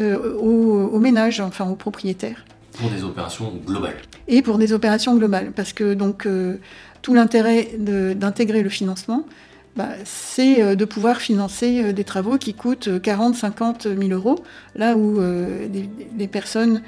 euh, 0.00 0.34
aux, 0.36 0.98
ménages, 1.00 1.40
enfin 1.40 1.68
aux 1.68 1.74
propriétaires. 1.74 2.44
Pour 2.78 2.90
des 2.90 3.04
opérations 3.04 3.52
globales. 3.66 3.96
Et 4.28 4.42
pour 4.42 4.58
des 4.58 4.72
opérations 4.72 5.16
globales, 5.16 5.52
parce 5.54 5.72
que 5.72 5.94
donc 5.94 6.26
euh, 6.26 6.58
tout 7.02 7.14
l'intérêt 7.14 7.70
d'intégrer 7.78 8.62
le 8.62 8.68
financement, 8.68 9.26
bah, 9.76 9.90
c'est 10.04 10.62
euh, 10.62 10.74
de 10.74 10.84
pouvoir 10.84 11.18
financer 11.18 11.92
des 11.92 12.04
travaux 12.04 12.38
qui 12.38 12.54
coûtent 12.54 13.00
40, 13.00 13.34
50 13.34 13.88
000 13.98 14.10
euros, 14.10 14.38
là 14.74 14.96
où 14.96 15.20
des, 15.68 16.28
personnes, 16.28 16.82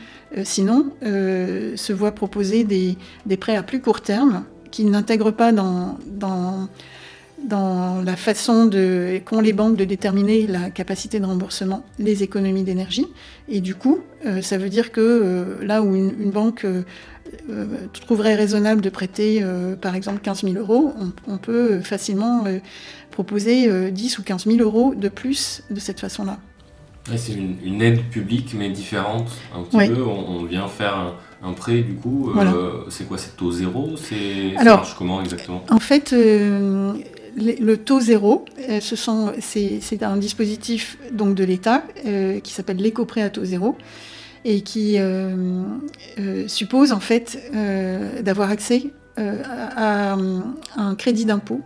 sinon, 0.44 0.92
se 1.02 1.92
voient 1.92 2.14
proposer 2.14 2.64
des, 2.64 2.96
prêts 3.36 3.56
à 3.56 3.62
plus 3.62 3.80
court 3.80 4.00
terme 4.00 4.44
qui 4.70 4.84
n'intègrent 4.84 5.32
pas 5.32 5.52
dans 5.52 5.98
dans 7.44 8.02
la 8.02 8.16
façon 8.16 8.70
qu'ont 9.24 9.40
les 9.40 9.52
banques 9.52 9.76
de 9.76 9.84
déterminer 9.84 10.46
la 10.46 10.70
capacité 10.70 11.20
de 11.20 11.26
remboursement, 11.26 11.84
les 11.98 12.22
économies 12.22 12.62
d'énergie. 12.62 13.06
Et 13.48 13.60
du 13.60 13.74
coup, 13.74 14.00
euh, 14.26 14.42
ça 14.42 14.58
veut 14.58 14.68
dire 14.68 14.92
que 14.92 15.00
euh, 15.00 15.64
là 15.64 15.82
où 15.82 15.94
une, 15.94 16.30
banque 16.30 16.64
euh, 16.64 16.84
trouverait 17.92 18.34
raisonnable 18.34 18.80
de 18.80 18.90
prêter, 18.90 19.44
par 19.80 19.94
exemple, 19.94 20.20
15 20.20 20.42
000 20.42 20.54
euros, 20.54 20.92
on, 21.26 21.38
peut 21.38 21.80
facilement 21.80 22.44
proposer 23.10 23.90
10 23.90 24.18
ou 24.18 24.22
15 24.22 24.46
000 24.46 24.58
euros 24.58 24.94
de 24.94 25.08
plus 25.08 25.62
de 25.70 25.80
cette 25.80 26.00
façon-là. 26.00 26.38
c'est 27.16 27.32
une, 27.32 27.82
aide 27.82 28.02
publique, 28.10 28.54
mais 28.56 28.68
différente 28.68 29.30
un 29.54 29.62
petit 29.62 29.92
peu. 29.92 30.02
On, 30.02 30.44
vient 30.44 30.68
faire 30.68 31.14
un, 31.42 31.52
prêt, 31.52 31.80
du 31.80 31.94
coup. 31.94 32.32
c'est 32.88 33.06
quoi 33.06 33.18
C'est 33.18 33.36
taux 33.36 33.52
zéro? 33.52 33.96
C'est 33.96 34.54
ça 34.56 34.64
marche 34.64 34.94
comment 34.96 35.22
exactement? 35.22 35.64
En 35.70 35.80
fait 35.80 36.12
le 37.36 37.76
taux 37.76 38.00
zéro, 38.00 38.44
euh, 38.68 38.80
c'est 38.80 40.02
un 40.02 40.16
dispositif 40.16 40.98
donc 41.12 41.34
de 41.34 41.44
l'État 41.44 41.84
euh, 42.06 42.40
qui 42.40 42.52
s'appelle 42.52 42.78
l'éco-prêt 42.78 43.22
à 43.22 43.30
taux 43.30 43.44
zéro 43.44 43.76
et 44.44 44.62
qui 44.62 44.98
euh, 44.98 45.64
suppose 46.48 46.92
en 46.92 47.00
fait 47.00 47.38
d'avoir 48.22 48.50
accès 48.50 48.90
à, 49.16 50.16
un 50.76 50.94
crédit 50.94 51.26
d'impôt. 51.26 51.60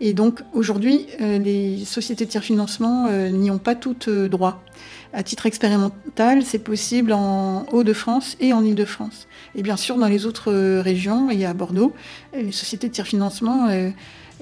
Et 0.00 0.14
donc 0.14 0.40
aujourd'hui, 0.52 1.06
les 1.20 1.84
sociétés 1.84 2.24
de 2.24 2.30
tiers-financement 2.30 3.08
n'y 3.30 3.52
ont 3.52 3.58
pas 3.58 3.76
toutes 3.76 4.08
droit. 4.08 4.64
À 5.12 5.22
titre 5.22 5.46
expérimental, 5.46 6.42
c'est 6.44 6.58
possible 6.58 7.12
en 7.12 7.66
Hauts-de-France 7.72 8.36
et 8.40 8.52
en 8.52 8.64
Île-de-France. 8.64 9.28
Et 9.54 9.62
bien 9.62 9.76
sûr, 9.76 9.96
dans 9.96 10.08
les 10.08 10.26
autres 10.26 10.52
régions 10.80 11.30
et 11.30 11.46
à 11.46 11.54
Bordeaux, 11.54 11.92
les 12.34 12.52
sociétés 12.52 12.88
de 12.88 12.92
tiers-financement 12.92 13.68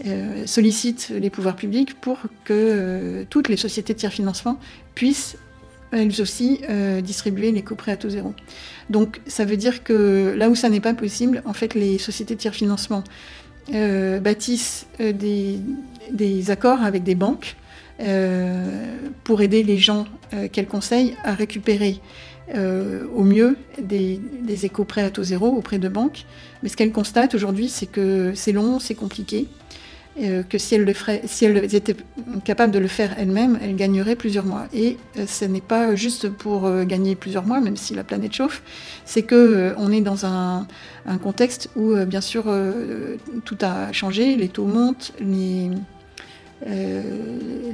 euh, 0.04 0.44
sollicite 0.44 1.08
les 1.08 1.30
pouvoirs 1.30 1.56
publics 1.56 1.98
pour 1.98 2.18
que 2.44 2.52
euh, 2.52 3.24
toutes 3.30 3.48
les 3.48 3.56
sociétés 3.56 3.94
de 3.94 3.98
tiers-financement 3.98 4.60
puissent 4.94 5.38
elles 5.90 6.20
aussi 6.20 6.60
euh, 6.68 7.00
distribuer 7.00 7.50
les 7.50 7.62
coprêts 7.62 7.92
à 7.92 7.96
taux 7.96 8.10
zéro. 8.10 8.34
Donc 8.90 9.22
ça 9.26 9.46
veut 9.46 9.56
dire 9.56 9.82
que 9.82 10.34
là 10.36 10.50
où 10.50 10.54
ça 10.54 10.68
n'est 10.68 10.80
pas 10.80 10.92
possible, 10.92 11.42
en 11.46 11.54
fait 11.54 11.72
les 11.72 11.96
sociétés 11.96 12.34
de 12.34 12.40
tiers-financement 12.40 13.04
bâtissent 13.68 14.86
des, 15.00 16.50
accords 16.50 16.82
avec 16.82 17.02
des 17.02 17.16
banques 17.16 17.56
pour 19.24 19.40
aider 19.40 19.64
les 19.64 19.78
gens 19.78 20.06
qu'elles 20.52 20.68
conseillent 20.68 21.16
à 21.24 21.34
récupérer 21.34 22.00
au 22.54 23.24
mieux 23.24 23.56
des, 23.82 24.20
des 24.42 24.66
éco-prêts 24.66 25.02
à 25.02 25.10
taux 25.10 25.24
zéro 25.24 25.48
auprès 25.48 25.78
de 25.78 25.88
banques. 25.88 26.26
Mais 26.62 26.68
ce 26.68 26.76
qu'elles 26.76 26.92
constatent 26.92 27.34
aujourd'hui, 27.34 27.68
c'est 27.68 27.86
que 27.86 28.32
c'est 28.36 28.52
long, 28.52 28.78
c'est 28.78 28.94
compliqué. 28.94 29.48
Que 30.48 30.58
si 30.58 30.74
elles, 30.74 30.84
le 30.84 30.92
ferait, 30.92 31.22
si 31.26 31.44
étaient 31.44 31.96
capables 32.44 32.72
de 32.72 32.78
le 32.78 32.88
faire 32.88 33.14
elles-mêmes, 33.18 33.58
elles 33.62 33.76
gagneraient 33.76 34.16
plusieurs 34.16 34.44
mois. 34.44 34.66
Et 34.72 34.96
ce 35.26 35.44
n'est 35.44 35.60
pas 35.60 35.94
juste 35.94 36.30
pour 36.30 36.70
gagner 36.84 37.14
plusieurs 37.14 37.44
mois, 37.44 37.60
même 37.60 37.76
si 37.76 37.94
la 37.94 38.02
planète 38.02 38.32
chauffe, 38.32 38.62
c'est 39.04 39.22
que 39.22 39.74
on 39.76 39.92
est 39.92 40.00
dans 40.00 40.24
un, 40.24 40.66
contexte 41.22 41.68
où, 41.76 41.94
bien 42.06 42.22
sûr, 42.22 42.44
tout 43.44 43.58
a 43.60 43.92
changé, 43.92 44.36
les 44.36 44.48
taux 44.48 44.64
montent, 44.64 45.12
les 45.20 45.70
euh, 46.66 47.02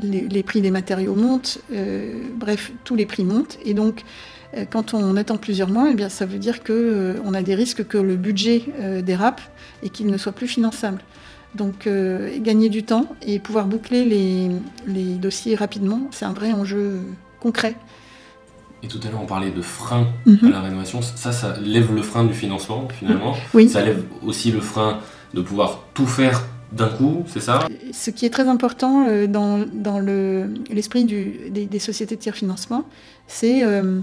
les, 0.02 0.42
prix 0.42 0.61
des 0.61 0.72
matériaux 0.72 1.14
montent, 1.14 1.59
euh, 1.72 2.14
bref, 2.35 2.72
tous 2.85 2.96
les 2.96 3.07
prix 3.07 3.24
montent. 3.24 3.59
Et 3.64 3.74
donc, 3.74 4.02
euh, 4.57 4.64
quand 4.68 4.92
on 4.94 5.16
attend 5.16 5.37
plusieurs 5.37 5.68
mois, 5.68 5.88
eh 5.90 5.94
bien, 5.94 6.09
ça 6.09 6.26
veut 6.26 6.38
dire 6.38 6.64
qu'on 6.64 7.35
a 7.35 7.42
des 7.42 7.55
risques 7.55 7.87
que 7.87 7.98
le 7.98 8.16
budget 8.16 8.64
dérape 9.05 9.40
et 9.83 9.88
qu'il 9.88 10.07
ne 10.07 10.16
soit 10.16 10.33
plus 10.33 10.48
finançable. 10.48 10.98
Donc, 11.55 11.88
gagner 12.38 12.71
du 12.71 12.83
temps 12.83 13.07
et 13.21 13.38
pouvoir 13.38 13.67
boucler 13.67 14.05
les, 14.87 15.15
dossiers 15.17 15.55
rapidement, 15.55 16.09
c'est 16.11 16.25
un 16.25 16.33
vrai 16.33 16.53
enjeu 16.53 17.01
concret. 17.41 17.77
Et 18.83 18.88
tout 18.88 18.99
à 19.07 19.11
l'heure, 19.11 19.21
on 19.23 19.27
parlait 19.27 19.51
de 19.51 19.62
frein 19.62 20.09
mhm. 20.27 20.47
à 20.47 20.51
la 20.51 20.61
rénovation. 20.61 21.03
Ça, 21.03 21.33
ça 21.33 21.57
lève 21.61 21.95
le 21.95 22.03
frein 22.03 22.25
du 22.25 22.35
financement, 22.35 22.88
finalement. 22.88 23.37
Oui. 23.55 23.69
Ça 23.69 23.85
lève 23.85 24.03
aussi 24.25 24.51
le 24.51 24.61
frein 24.61 24.99
de 25.35 25.41
pouvoir 25.41 25.85
tout 25.95 26.07
faire 26.07 26.43
d'un 26.73 26.88
coup, 26.88 27.25
c'est 27.27 27.41
ça? 27.41 27.69
Ce 27.93 28.11
qui 28.11 28.25
est 28.27 28.31
très 28.31 28.49
important 28.49 29.07
euh, 29.07 29.27
dans, 29.27 29.65
dans 29.73 29.99
l'esprit 30.01 31.05
des, 31.05 31.67
des, 31.67 31.79
sociétés 31.79 32.17
de 32.17 32.21
tiers-financement, 32.21 32.85
c'est 33.27 33.62
euh, 33.62 34.01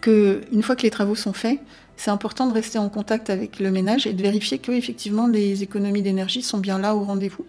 qu'une 0.00 0.62
fois 0.62 0.76
que 0.76 0.82
les 0.82 0.90
travaux 0.90 1.14
sont 1.14 1.32
faits, 1.32 1.58
c'est 2.00 2.10
important 2.10 2.46
de 2.46 2.54
rester 2.54 2.78
en 2.78 2.88
contact 2.88 3.28
avec 3.28 3.60
le 3.60 3.70
ménage 3.70 4.06
et 4.06 4.12
de 4.12 4.22
vérifier 4.22 4.58
que 4.58 4.72
effectivement 4.72 5.26
les 5.26 5.62
économies 5.62 6.02
d'énergie 6.02 6.42
sont 6.42 6.58
bien 6.58 6.78
là 6.78 6.94
au 6.96 7.04
rendez-vous. 7.04 7.44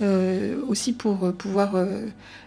Euh, 0.00 0.56
aussi 0.68 0.92
pour 0.92 1.32
pouvoir 1.32 1.74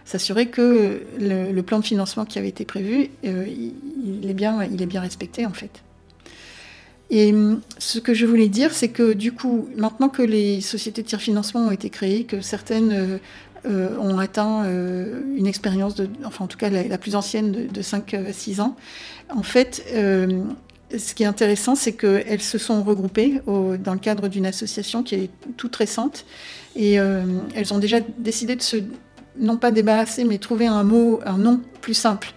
s'assurer 0.06 0.46
que 0.46 1.02
le, 1.18 1.60
plan 1.60 1.80
de 1.80 1.84
financement 1.84 2.24
qui 2.24 2.38
avait 2.38 2.48
été 2.48 2.64
prévu, 2.64 3.10
il, 3.24 4.30
est 4.30 4.34
bien, 4.34 4.64
il 4.64 4.80
est 4.80 4.86
bien 4.86 5.02
respecté 5.02 5.44
en 5.44 5.52
fait. 5.52 5.82
Et 7.12 7.30
hum, 7.30 7.60
ce 7.78 7.98
que 7.98 8.14
je 8.14 8.24
voulais 8.24 8.48
dire, 8.48 8.72
c'est 8.72 8.88
que 8.88 9.12
du 9.12 9.32
coup, 9.32 9.68
maintenant 9.76 10.08
que 10.08 10.22
les 10.22 10.62
sociétés 10.62 11.02
de 11.02 11.06
tiers-financement 11.06 11.66
ont 11.66 11.70
été 11.70 11.90
créées, 11.90 12.24
que 12.24 12.40
certaines 12.40 12.90
euh, 12.90 13.18
euh, 13.66 13.96
ont 13.98 14.18
atteint 14.18 14.64
euh, 14.64 15.20
une 15.36 15.46
expérience, 15.46 15.94
de, 15.94 16.08
enfin 16.24 16.46
en 16.46 16.48
tout 16.48 16.56
cas 16.56 16.70
la, 16.70 16.96
plus 16.96 17.14
ancienne 17.14 17.52
de, 17.52 17.66
de 17.66 17.82
5 17.82 18.14
à 18.14 18.32
6 18.32 18.60
ans, 18.60 18.76
en 19.28 19.42
fait, 19.42 19.84
ce 20.98 21.14
qui 21.14 21.22
est 21.22 21.26
intéressant, 21.26 21.74
c'est 21.74 21.92
qu'elles 21.92 22.42
se 22.42 22.58
sont 22.58 22.82
regroupées 22.82 23.40
dans 23.46 23.92
le 23.92 23.98
cadre 23.98 24.28
d'une 24.28 24.46
association 24.46 25.02
qui 25.02 25.14
est 25.14 25.30
toute 25.56 25.74
récente. 25.76 26.24
Et 26.76 26.94
elles 26.94 27.72
ont 27.72 27.78
déjà 27.78 27.98
décidé 28.18 28.56
de 28.56 28.62
se, 28.62 28.76
non 29.38 29.56
pas 29.56 29.70
débarrasser, 29.70 30.24
mais 30.24 30.38
trouver 30.38 30.66
un 30.66 30.84
mot, 30.84 31.20
un 31.24 31.38
nom 31.38 31.60
plus 31.80 31.94
simple 31.94 32.34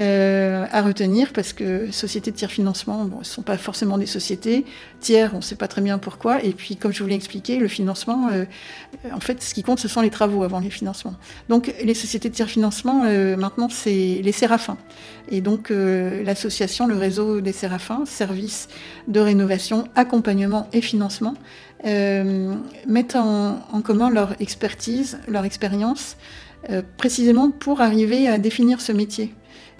euh, 0.00 0.64
à 0.72 0.80
retenir 0.80 1.34
parce 1.34 1.52
que 1.52 1.90
sociétés 1.90 2.30
de 2.30 2.36
tiers-financement, 2.36 3.04
bon, 3.04 3.16
ce 3.16 3.28
ne 3.28 3.34
sont 3.34 3.42
pas 3.42 3.58
forcément 3.58 3.98
des 3.98 4.06
sociétés. 4.06 4.64
Tiers, 5.00 5.32
on 5.34 5.38
ne 5.38 5.42
sait 5.42 5.54
pas 5.54 5.68
très 5.68 5.82
bien 5.82 5.98
pourquoi. 5.98 6.42
Et 6.42 6.52
puis, 6.52 6.76
comme 6.76 6.92
je 6.92 7.02
vous 7.02 7.08
l'ai 7.08 7.14
expliqué, 7.14 7.58
le 7.58 7.68
financement, 7.68 8.30
euh, 8.32 8.46
en 9.12 9.20
fait, 9.20 9.42
ce 9.42 9.52
qui 9.52 9.62
compte, 9.62 9.80
ce 9.80 9.88
sont 9.88 10.00
les 10.00 10.08
travaux 10.08 10.44
avant 10.44 10.60
les 10.60 10.70
financements. 10.70 11.14
Donc, 11.50 11.74
les 11.84 11.92
sociétés 11.92 12.30
de 12.30 12.34
tiers-financement, 12.34 13.02
euh, 13.04 13.36
maintenant, 13.36 13.68
c'est 13.68 14.20
les 14.22 14.32
Séraphins. 14.32 14.78
Et 15.30 15.42
donc, 15.42 15.70
l'association, 15.70 16.86
le 16.86 16.96
réseau 16.96 17.40
des 17.40 17.52
Séraphins, 17.52 18.04
services 18.06 18.68
de 19.08 19.20
rénovation, 19.20 19.84
accompagnement 19.94 20.68
et 20.72 20.80
financement, 20.80 21.34
mettent 21.84 23.16
en, 23.16 23.60
en, 23.72 23.82
commun 23.82 24.10
leur 24.10 24.34
expertise, 24.40 25.18
leur 25.28 25.44
expérience, 25.44 26.16
précisément 26.96 27.50
pour 27.50 27.80
arriver 27.80 28.28
à 28.28 28.38
définir 28.38 28.80
ce 28.80 28.92
métier. 28.92 29.32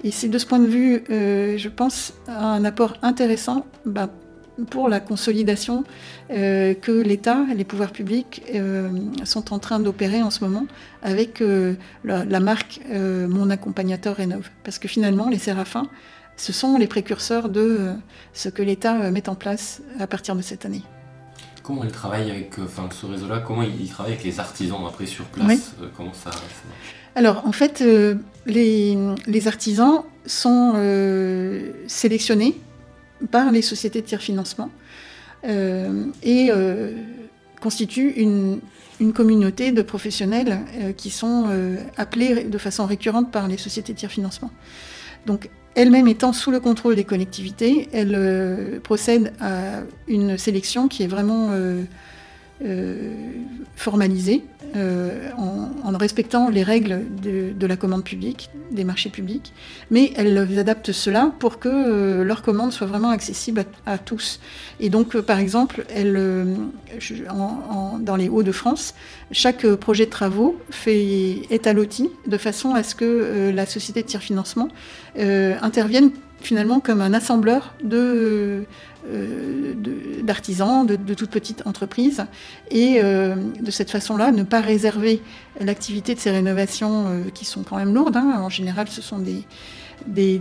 Et 0.05 0.11
c'est 0.11 0.29
de 0.29 0.39
ce 0.39 0.47
point 0.47 0.59
de 0.59 0.67
vue, 0.67 1.05
euh, 1.11 1.57
je 1.57 1.69
pense, 1.69 2.15
un 2.27 2.65
apport 2.65 2.95
intéressant 3.03 3.67
bah, 3.87 4.09
pour 4.71 4.89
la 4.89 5.01
consolidation 5.01 5.85
euh, 6.31 6.75
que 6.75 6.91
l'État, 6.91 7.45
les 7.55 7.65
pouvoirs 7.65 7.93
publics 7.93 8.43
euh, 8.55 8.91
sont 9.25 9.53
en 9.53 9.59
train 9.59 9.79
d'opérer 9.79 10.23
en 10.23 10.31
ce 10.31 10.45
moment 10.45 10.67
avec 11.03 11.43
la, 12.05 12.41
marque 12.41 12.81
Mon 12.91 13.51
accompagnateur 13.51 14.17
rénove. 14.17 14.51
Parce 14.65 14.79
que 14.79 14.89
finalement, 14.89 15.29
les 15.29 15.39
séraphins, 15.39 15.89
ce 16.37 16.53
sont 16.53 16.79
les 16.79 16.87
précurseurs 16.87 17.49
de 17.49 17.93
ce 18.33 18.49
que 18.49 18.63
l'État 18.63 19.11
met 19.11 19.29
en 19.29 19.35
place 19.35 19.83
à 20.01 20.07
partir 20.07 20.35
de 20.35 20.43
cette 20.43 20.67
année. 20.67 20.83
Comment 21.63 21.85
il 21.85 21.93
travaille 21.93 22.29
avec 22.29 22.59
enfin, 22.59 22.89
ce 22.91 23.07
réseau-là 23.07 23.39
Comment 23.39 23.63
il 23.63 23.89
travaille 23.89 24.15
avec 24.15 24.25
les 24.25 24.41
artisans 24.41 24.85
après 24.87 25.07
sur 25.07 25.25
place 25.27 25.75
Comment 25.97 26.13
ça, 26.13 26.33
ça 26.33 26.39
alors, 27.15 27.47
en 27.47 27.53
fait, 27.53 27.83
euh, 27.83 28.15
les, 28.47 29.47
artisans 29.47 30.03
sont 30.27 30.75
euh, 30.77 31.73
sélectionnés 31.87 32.59
par 33.31 33.51
les 33.53 33.63
sociétés 33.63 34.01
de 34.01 34.07
tiers-financement 34.07 34.71
euh, 35.45 36.07
et 36.23 36.51
constituent 37.61 38.13
une, 38.17 38.61
communauté 39.15 39.73
de 39.73 39.83
professionnels 39.83 40.61
qui 40.97 41.11
sont 41.11 41.47
appelés 41.97 42.45
de 42.45 42.59
façon 42.59 42.87
récurrente 42.87 43.33
par 43.33 43.49
les 43.49 43.57
sociétés 43.57 43.93
de 43.95 43.99
tiers-financement. 43.99 44.53
Donc, 45.27 45.51
elles-mêmes 45.75 46.07
étant 46.07 46.33
sous 46.33 46.53
le 46.53 46.61
contrôle 46.61 46.95
des 46.95 47.03
collectivités, 47.03 47.89
elles 47.93 48.81
procèdent 48.85 49.33
à 49.41 49.81
une 50.07 50.39
sélection 50.39 50.87
qui 50.87 51.03
est 51.03 51.09
vraiment 51.09 51.51
formalisée 53.75 54.45
euh, 54.75 55.31
en, 55.37 55.99
respectant 55.99 56.49
les 56.49 56.63
règles 56.63 57.03
de, 57.23 57.67
la 57.67 57.77
commande 57.77 58.03
publique, 58.03 58.51
des 58.71 58.83
marchés 58.83 59.11
publics, 59.11 59.53
mais 59.91 60.13
elles 60.17 60.59
adaptent 60.59 60.91
cela 60.91 61.33
pour 61.39 61.59
que 61.61 61.69
euh, 61.69 62.25
leur 62.25 62.43
commande 62.43 62.73
soit 62.73 62.87
vraiment 62.87 63.11
accessible 63.11 63.65
à, 63.87 63.99
tous. 63.99 64.41
Et 64.81 64.89
donc, 64.91 65.15
euh, 65.15 65.23
par 65.23 65.39
exemple, 65.39 65.85
dans 68.01 68.17
les 68.17 68.29
Hauts-de-France, 68.29 68.95
chaque 69.31 69.67
projet 69.75 70.07
de 70.07 70.11
travaux 70.11 70.59
est 70.87 71.67
alloti 71.67 72.11
de 72.27 72.37
façon 72.37 72.75
à 72.75 72.83
ce 72.83 72.95
que 72.95 73.53
la 73.55 73.67
société 73.67 74.03
de 74.03 74.07
tiers-financement 74.09 74.69
intervienne 75.17 76.11
finalement 76.43 76.81
comme 76.81 77.01
un 77.01 77.15
assembleur 77.15 77.75
de 77.83 77.97
euh, 77.97 78.63
d'artisans, 80.23 80.87
de, 80.87 81.15
toutes 81.15 81.31
petites 81.31 81.67
entreprises, 81.67 82.25
et 82.71 83.01
euh, 83.03 83.35
de 83.61 83.71
cette 83.71 83.91
façon-là, 83.91 84.31
ne 84.31 84.43
pas 84.43 84.61
réserver 84.61 85.21
l'activité 85.61 86.15
de 86.15 86.21
ces 86.21 86.31
rénovations 86.31 87.07
euh, 87.07 87.23
qui 87.35 87.45
sont 87.45 87.63
quand 87.63 87.77
même 87.77 87.95
lourdes. 87.95 88.17
Hein. 88.17 88.41
En 88.41 88.49
général, 88.49 88.89
ce 88.89 89.03
sont 89.03 89.19
des, 89.19 90.41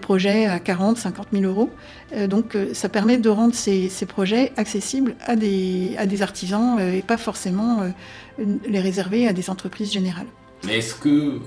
projets 0.00 0.46
à 0.46 0.58
40, 0.58 0.98
50 0.98 1.28
000 1.32 1.44
euros. 1.44 1.70
donc 2.28 2.56
ça 2.72 2.88
permet 2.88 3.18
de 3.18 3.28
rendre 3.28 3.54
ces, 3.54 3.90
projets 4.06 4.52
accessibles 4.56 5.14
à 5.26 5.36
des 5.36 6.22
artisans 6.22 6.78
et 6.80 7.02
pas 7.02 7.16
forcément 7.16 7.82
les 8.38 8.80
réserver 8.80 9.26
à 9.26 9.32
des 9.32 9.50
entreprises 9.50 9.92
générales. 9.92 10.26
Mais 10.66 10.78
est-ce 10.78 10.94
que, 10.94 11.40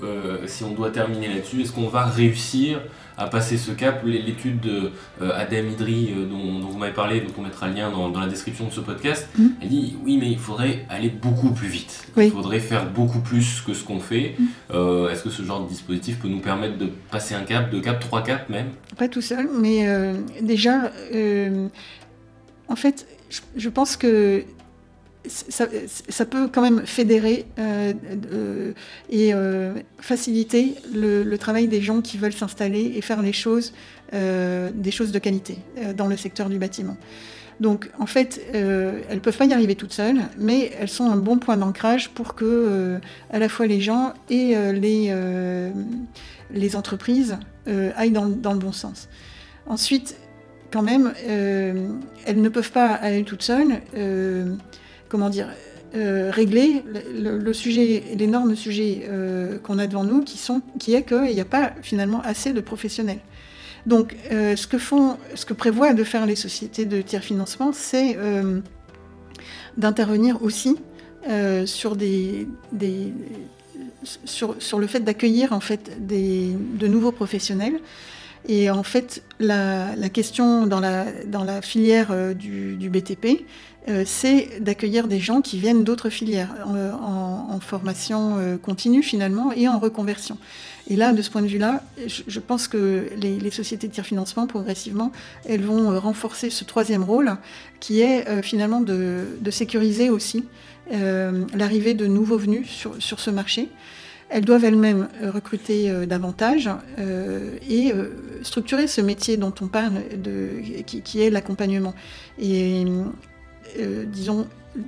si 0.46 0.64
on 0.64 0.72
doit 0.72 0.90
terminer 0.90 1.28
là-dessus, 1.28 1.62
est-ce 1.62 1.72
qu'on 1.72 1.88
va 1.88 2.04
réussir 2.06 2.80
à 3.16 3.26
passer 3.26 3.56
ce 3.56 3.72
cap. 3.72 4.02
L'étude 4.04 4.60
de 4.60 4.90
euh, 5.20 5.30
Adem 5.34 5.70
Idri, 5.70 6.12
euh, 6.16 6.26
dont, 6.26 6.60
vous 6.68 6.78
m'avez 6.78 6.92
parlé, 6.92 7.20
dont 7.20 7.32
on 7.38 7.42
mettra 7.42 7.68
le 7.68 7.74
lien 7.74 7.90
dans, 7.90 8.18
la 8.18 8.26
description 8.26 8.66
de 8.66 8.72
ce 8.72 8.80
podcast, 8.80 9.28
mm. 9.38 9.46
elle 9.60 9.68
dit 9.68 9.96
oui, 10.04 10.18
mais 10.18 10.30
il 10.30 10.38
faudrait 10.38 10.86
aller 10.88 11.08
beaucoup 11.08 11.50
plus 11.50 11.68
vite. 11.68 12.06
Il 12.16 12.30
faudrait 12.30 12.60
faire 12.60 12.90
beaucoup 12.90 13.20
plus 13.20 13.62
que 13.66 13.74
ce 13.74 13.84
qu'on 13.84 14.00
fait. 14.00 14.34
Mm. 14.38 14.44
Euh, 14.74 15.10
est-ce 15.10 15.22
que 15.22 15.30
ce 15.30 15.42
genre 15.42 15.62
de 15.64 15.68
dispositif 15.68 16.18
peut 16.18 16.28
nous 16.28 16.40
permettre 16.40 16.78
de 16.78 16.88
passer 17.10 17.34
un 17.34 17.42
cap, 17.42 17.70
deux 17.70 17.80
caps, 17.80 18.00
trois 18.00 18.22
caps 18.22 18.48
même? 18.48 18.68
Pas 18.96 19.08
tout 19.08 19.22
seul, 19.22 19.48
mais 19.60 19.86
déjà, 20.40 20.92
en 22.68 22.76
fait, 22.76 23.06
je 23.56 23.68
pense 23.68 23.96
que 23.96 24.44
ça, 25.28 26.26
peut 26.26 26.48
quand 26.48 26.62
même 26.62 26.86
fédérer 26.86 27.46
euh, 27.58 27.92
euh, 28.32 28.72
et 29.08 29.32
euh, 29.34 29.74
faciliter 29.98 30.74
le, 30.94 31.36
travail 31.36 31.68
des 31.68 31.80
gens 31.80 32.00
qui 32.00 32.18
veulent 32.18 32.32
s'installer 32.32 32.92
et 32.96 33.00
faire 33.00 33.22
les 33.22 33.32
choses, 33.32 33.72
des 34.12 34.90
choses 34.90 35.12
de 35.12 35.18
qualité 35.18 35.58
dans 35.96 36.06
le 36.06 36.16
secteur 36.16 36.48
du 36.48 36.58
bâtiment. 36.58 36.96
Donc 37.60 37.90
en 37.98 38.06
fait, 38.06 38.40
elles 38.52 39.04
ne 39.10 39.20
peuvent 39.20 39.36
pas 39.36 39.46
y 39.46 39.52
arriver 39.52 39.74
toutes 39.74 39.92
seules, 39.92 40.20
mais 40.38 40.72
elles 40.78 40.88
sont 40.88 41.10
un 41.10 41.16
bon 41.16 41.38
point 41.38 41.56
d'ancrage 41.56 42.10
pour 42.10 42.34
que 42.34 42.98
à 43.30 43.38
la 43.38 43.48
fois 43.48 43.66
les 43.66 43.80
gens 43.80 44.12
et 44.28 44.54
les, 44.72 45.12
entreprises 46.76 47.38
aillent 47.96 48.10
dans, 48.10 48.26
le 48.26 48.58
bon 48.58 48.72
sens. 48.72 49.08
Ensuite, 49.66 50.16
quand 50.70 50.82
même, 50.82 51.12
elles 51.26 52.40
ne 52.40 52.48
peuvent 52.48 52.72
pas 52.72 52.88
aller 52.88 53.24
toutes 53.24 53.42
seules 53.42 53.80
comment 55.12 55.28
dire, 55.28 55.48
euh, 55.94 56.30
régler 56.32 56.82
le, 57.14 57.52
sujet, 57.52 58.02
l'énorme 58.16 58.56
sujet 58.56 59.02
euh, 59.10 59.58
qu'on 59.58 59.78
a 59.78 59.86
devant 59.86 60.04
nous, 60.04 60.22
qui, 60.22 60.38
sont, 60.38 60.62
qui 60.78 60.94
est 60.94 61.02
qu'il 61.02 61.34
n'y 61.34 61.40
a 61.40 61.44
pas 61.44 61.74
finalement 61.82 62.22
assez 62.22 62.54
de 62.54 62.62
professionnels. 62.62 63.18
Donc, 63.84 64.16
euh, 64.30 64.56
ce, 64.56 64.66
que 64.66 64.78
font, 64.78 65.18
ce 65.34 65.44
que 65.44 65.52
prévoient 65.52 65.92
de 65.92 66.02
faire 66.02 66.24
les 66.24 66.34
sociétés 66.34 66.86
de 66.86 67.02
tiers 67.02 67.22
financement, 67.22 67.72
c'est 67.74 68.16
d'intervenir 69.76 70.42
aussi 70.42 70.78
sur, 71.66 71.94
le 71.94 72.46
fait 74.86 75.00
d'accueillir 75.00 75.52
en 75.52 75.60
fait 75.60 76.06
de 76.06 76.86
nouveaux 76.86 77.12
professionnels. 77.12 77.78
Et 78.48 78.70
en 78.70 78.82
fait, 78.82 79.22
la, 79.40 79.94
question 80.08 80.66
dans 80.66 80.80
la, 80.80 81.60
filière 81.60 82.34
du, 82.34 82.88
BTP, 82.88 83.44
c'est 84.04 84.60
d'accueillir 84.60 85.08
des 85.08 85.18
gens 85.18 85.40
qui 85.40 85.58
viennent 85.58 85.82
d'autres 85.82 86.08
filières 86.08 86.54
en, 86.66 87.58
formation 87.60 88.38
euh, 88.38 88.56
continue 88.56 89.02
finalement 89.02 89.52
et 89.52 89.68
en 89.68 89.78
reconversion. 89.78 90.36
Et 90.88 90.96
là, 90.96 91.12
de 91.12 91.22
ce 91.22 91.30
point 91.30 91.42
de 91.42 91.46
vue-là, 91.46 91.82
je, 92.06 92.40
pense 92.40 92.66
que 92.66 93.08
les, 93.16 93.50
sociétés 93.50 93.86
de 93.86 93.92
tiers-financement, 93.92 94.46
progressivement, 94.46 95.12
elles 95.48 95.62
vont 95.62 95.92
euh, 95.92 95.98
renforcer 95.98 96.50
ce 96.50 96.64
troisième 96.64 97.04
rôle 97.04 97.36
qui 97.78 98.00
est 98.00 98.42
finalement 98.42 98.80
de, 98.80 99.24
sécuriser 99.50 100.10
aussi 100.10 100.44
l'arrivée 100.90 101.94
de 101.94 102.06
nouveaux 102.06 102.36
venus 102.36 102.68
sur, 102.98 103.20
ce 103.20 103.30
marché. 103.30 103.68
Elles 104.28 104.44
doivent 104.44 104.64
elles-mêmes 104.64 105.08
recruter 105.22 106.06
davantage 106.06 106.70
et 107.68 107.92
structurer 108.42 108.86
ce 108.86 109.00
métier 109.00 109.36
dont 109.36 109.54
on 109.60 109.66
parle, 109.66 109.94
de, 110.16 110.50
qui, 110.86 111.02
qui 111.02 111.22
est 111.22 111.30
l'accompagnement. 111.30 111.94
Et 112.38 112.84
euh, 113.78 114.04
disons, 114.06 114.46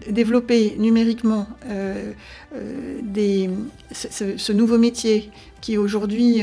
développer 0.09 0.77
numériquement 0.79 1.47
euh, 1.66 2.12
euh, 2.55 3.49
ce, 3.92 4.53
nouveau 4.53 4.79
métier 4.79 5.31
qui 5.61 5.77
aujourd'hui 5.77 6.42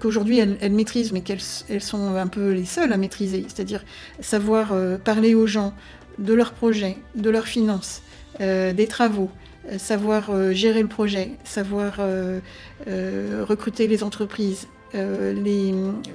qu'aujourd'hui 0.00 0.38
elles, 0.38 0.72
maîtrisent, 0.72 1.12
mais 1.12 1.22
qu'elles 1.22 1.40
sont 1.80 2.16
un 2.16 2.26
peu 2.26 2.50
les 2.50 2.66
seules 2.66 2.92
à 2.92 2.98
maîtriser, 2.98 3.46
c'est-à-dire 3.48 3.84
savoir 4.20 4.74
parler 5.02 5.34
aux 5.34 5.46
gens 5.46 5.72
de 6.18 6.34
leurs 6.34 6.52
projets, 6.52 6.98
de 7.14 7.30
leurs 7.30 7.46
finances, 7.46 8.02
des 8.40 8.86
travaux, 8.86 9.30
savoir 9.78 10.52
gérer 10.52 10.82
le 10.82 10.88
projet, 10.88 11.32
savoir 11.44 12.00
recruter 12.86 13.86
les 13.86 14.02
entreprises, 14.02 14.66
les, 14.94 15.74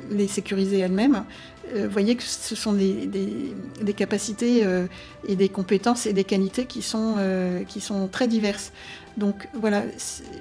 les, 0.10 0.28
sécuriser 0.28 0.80
elles-mêmes, 0.80 1.24
vous 1.72 1.78
euh, 1.78 1.88
voyez 1.88 2.16
que 2.16 2.24
ce 2.24 2.56
sont 2.56 2.74
des, 2.74 3.54
capacités 3.96 4.62
euh, 4.64 4.88
et 5.28 5.36
des 5.36 5.50
compétences 5.50 6.06
et 6.06 6.14
des 6.14 6.24
qualités 6.24 6.66
qui 6.66 6.82
sont, 6.82 7.16
euh, 7.18 7.64
qui 7.64 7.82
sont 7.82 8.08
très 8.08 8.28
diverses. 8.28 8.72
Donc 9.18 9.48
voilà, 9.54 9.84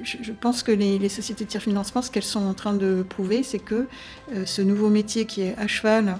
je, 0.05 0.33
pense 0.33 0.63
que 0.63 0.73
les, 0.73 1.09
sociétés 1.09 1.45
de 1.45 1.51
tiers-financement, 1.51 2.03
ce 2.03 2.11
qu'elles 2.11 2.23
sont 2.23 2.47
en 2.47 2.55
train 2.55 2.75
de 2.75 3.05
prouver, 3.09 3.43
c'est 3.43 3.59
que 3.59 3.89
ce 4.45 4.63
nouveau 4.63 4.89
métier 4.89 5.25
qui 5.25 5.43
est 5.43 5.57
à 5.59 5.67
cheval 5.67 6.19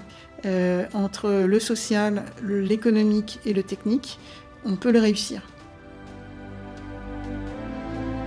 entre 0.93 1.29
le 1.29 1.59
social, 1.59 2.25
l'économique 2.43 3.39
et 3.45 3.53
le 3.53 3.63
technique, 3.63 4.19
on 4.65 4.75
peut 4.75 4.91
le 4.91 4.99
réussir. 4.99 5.41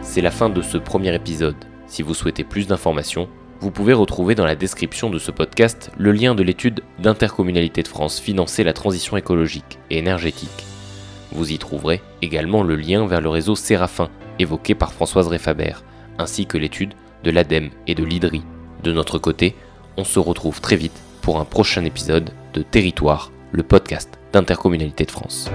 C'est 0.00 0.22
la 0.22 0.30
fin 0.30 0.48
de 0.48 0.62
ce 0.62 0.78
premier 0.78 1.14
épisode. 1.14 1.56
Si 1.86 2.02
vous 2.02 2.14
souhaitez 2.14 2.44
plus 2.44 2.66
d'informations, 2.66 3.28
vous 3.62 3.70
pouvez 3.70 3.92
retrouver 3.92 4.34
dans 4.34 4.44
la 4.44 4.56
description 4.56 5.08
de 5.08 5.20
ce 5.20 5.30
podcast 5.30 5.92
le 5.96 6.10
lien 6.10 6.34
de 6.34 6.42
l'étude 6.42 6.80
d'Intercommunalité 6.98 7.84
de 7.84 7.88
France 7.88 8.18
financer 8.18 8.64
la 8.64 8.72
transition 8.72 9.16
écologique 9.16 9.78
et 9.88 9.98
énergétique. 9.98 10.66
Vous 11.30 11.52
y 11.52 11.58
trouverez 11.58 12.02
également 12.22 12.64
le 12.64 12.74
lien 12.74 13.06
vers 13.06 13.20
le 13.20 13.28
réseau 13.28 13.54
Séraphin 13.54 14.10
évoqué 14.40 14.74
par 14.74 14.92
Françoise 14.92 15.28
Réfaber, 15.28 15.74
ainsi 16.18 16.46
que 16.46 16.58
l'étude 16.58 16.94
de 17.22 17.30
l'ADEME 17.30 17.70
et 17.86 17.94
de 17.94 18.02
l'IDRI. 18.02 18.42
De 18.82 18.92
notre 18.92 19.20
côté, 19.20 19.54
on 19.96 20.02
se 20.02 20.18
retrouve 20.18 20.60
très 20.60 20.74
vite 20.74 21.00
pour 21.20 21.38
un 21.38 21.44
prochain 21.44 21.84
épisode 21.84 22.30
de 22.54 22.62
Territoire, 22.62 23.30
le 23.52 23.62
podcast 23.62 24.18
d'Intercommunalité 24.32 25.04
de 25.04 25.12
France. 25.12 25.48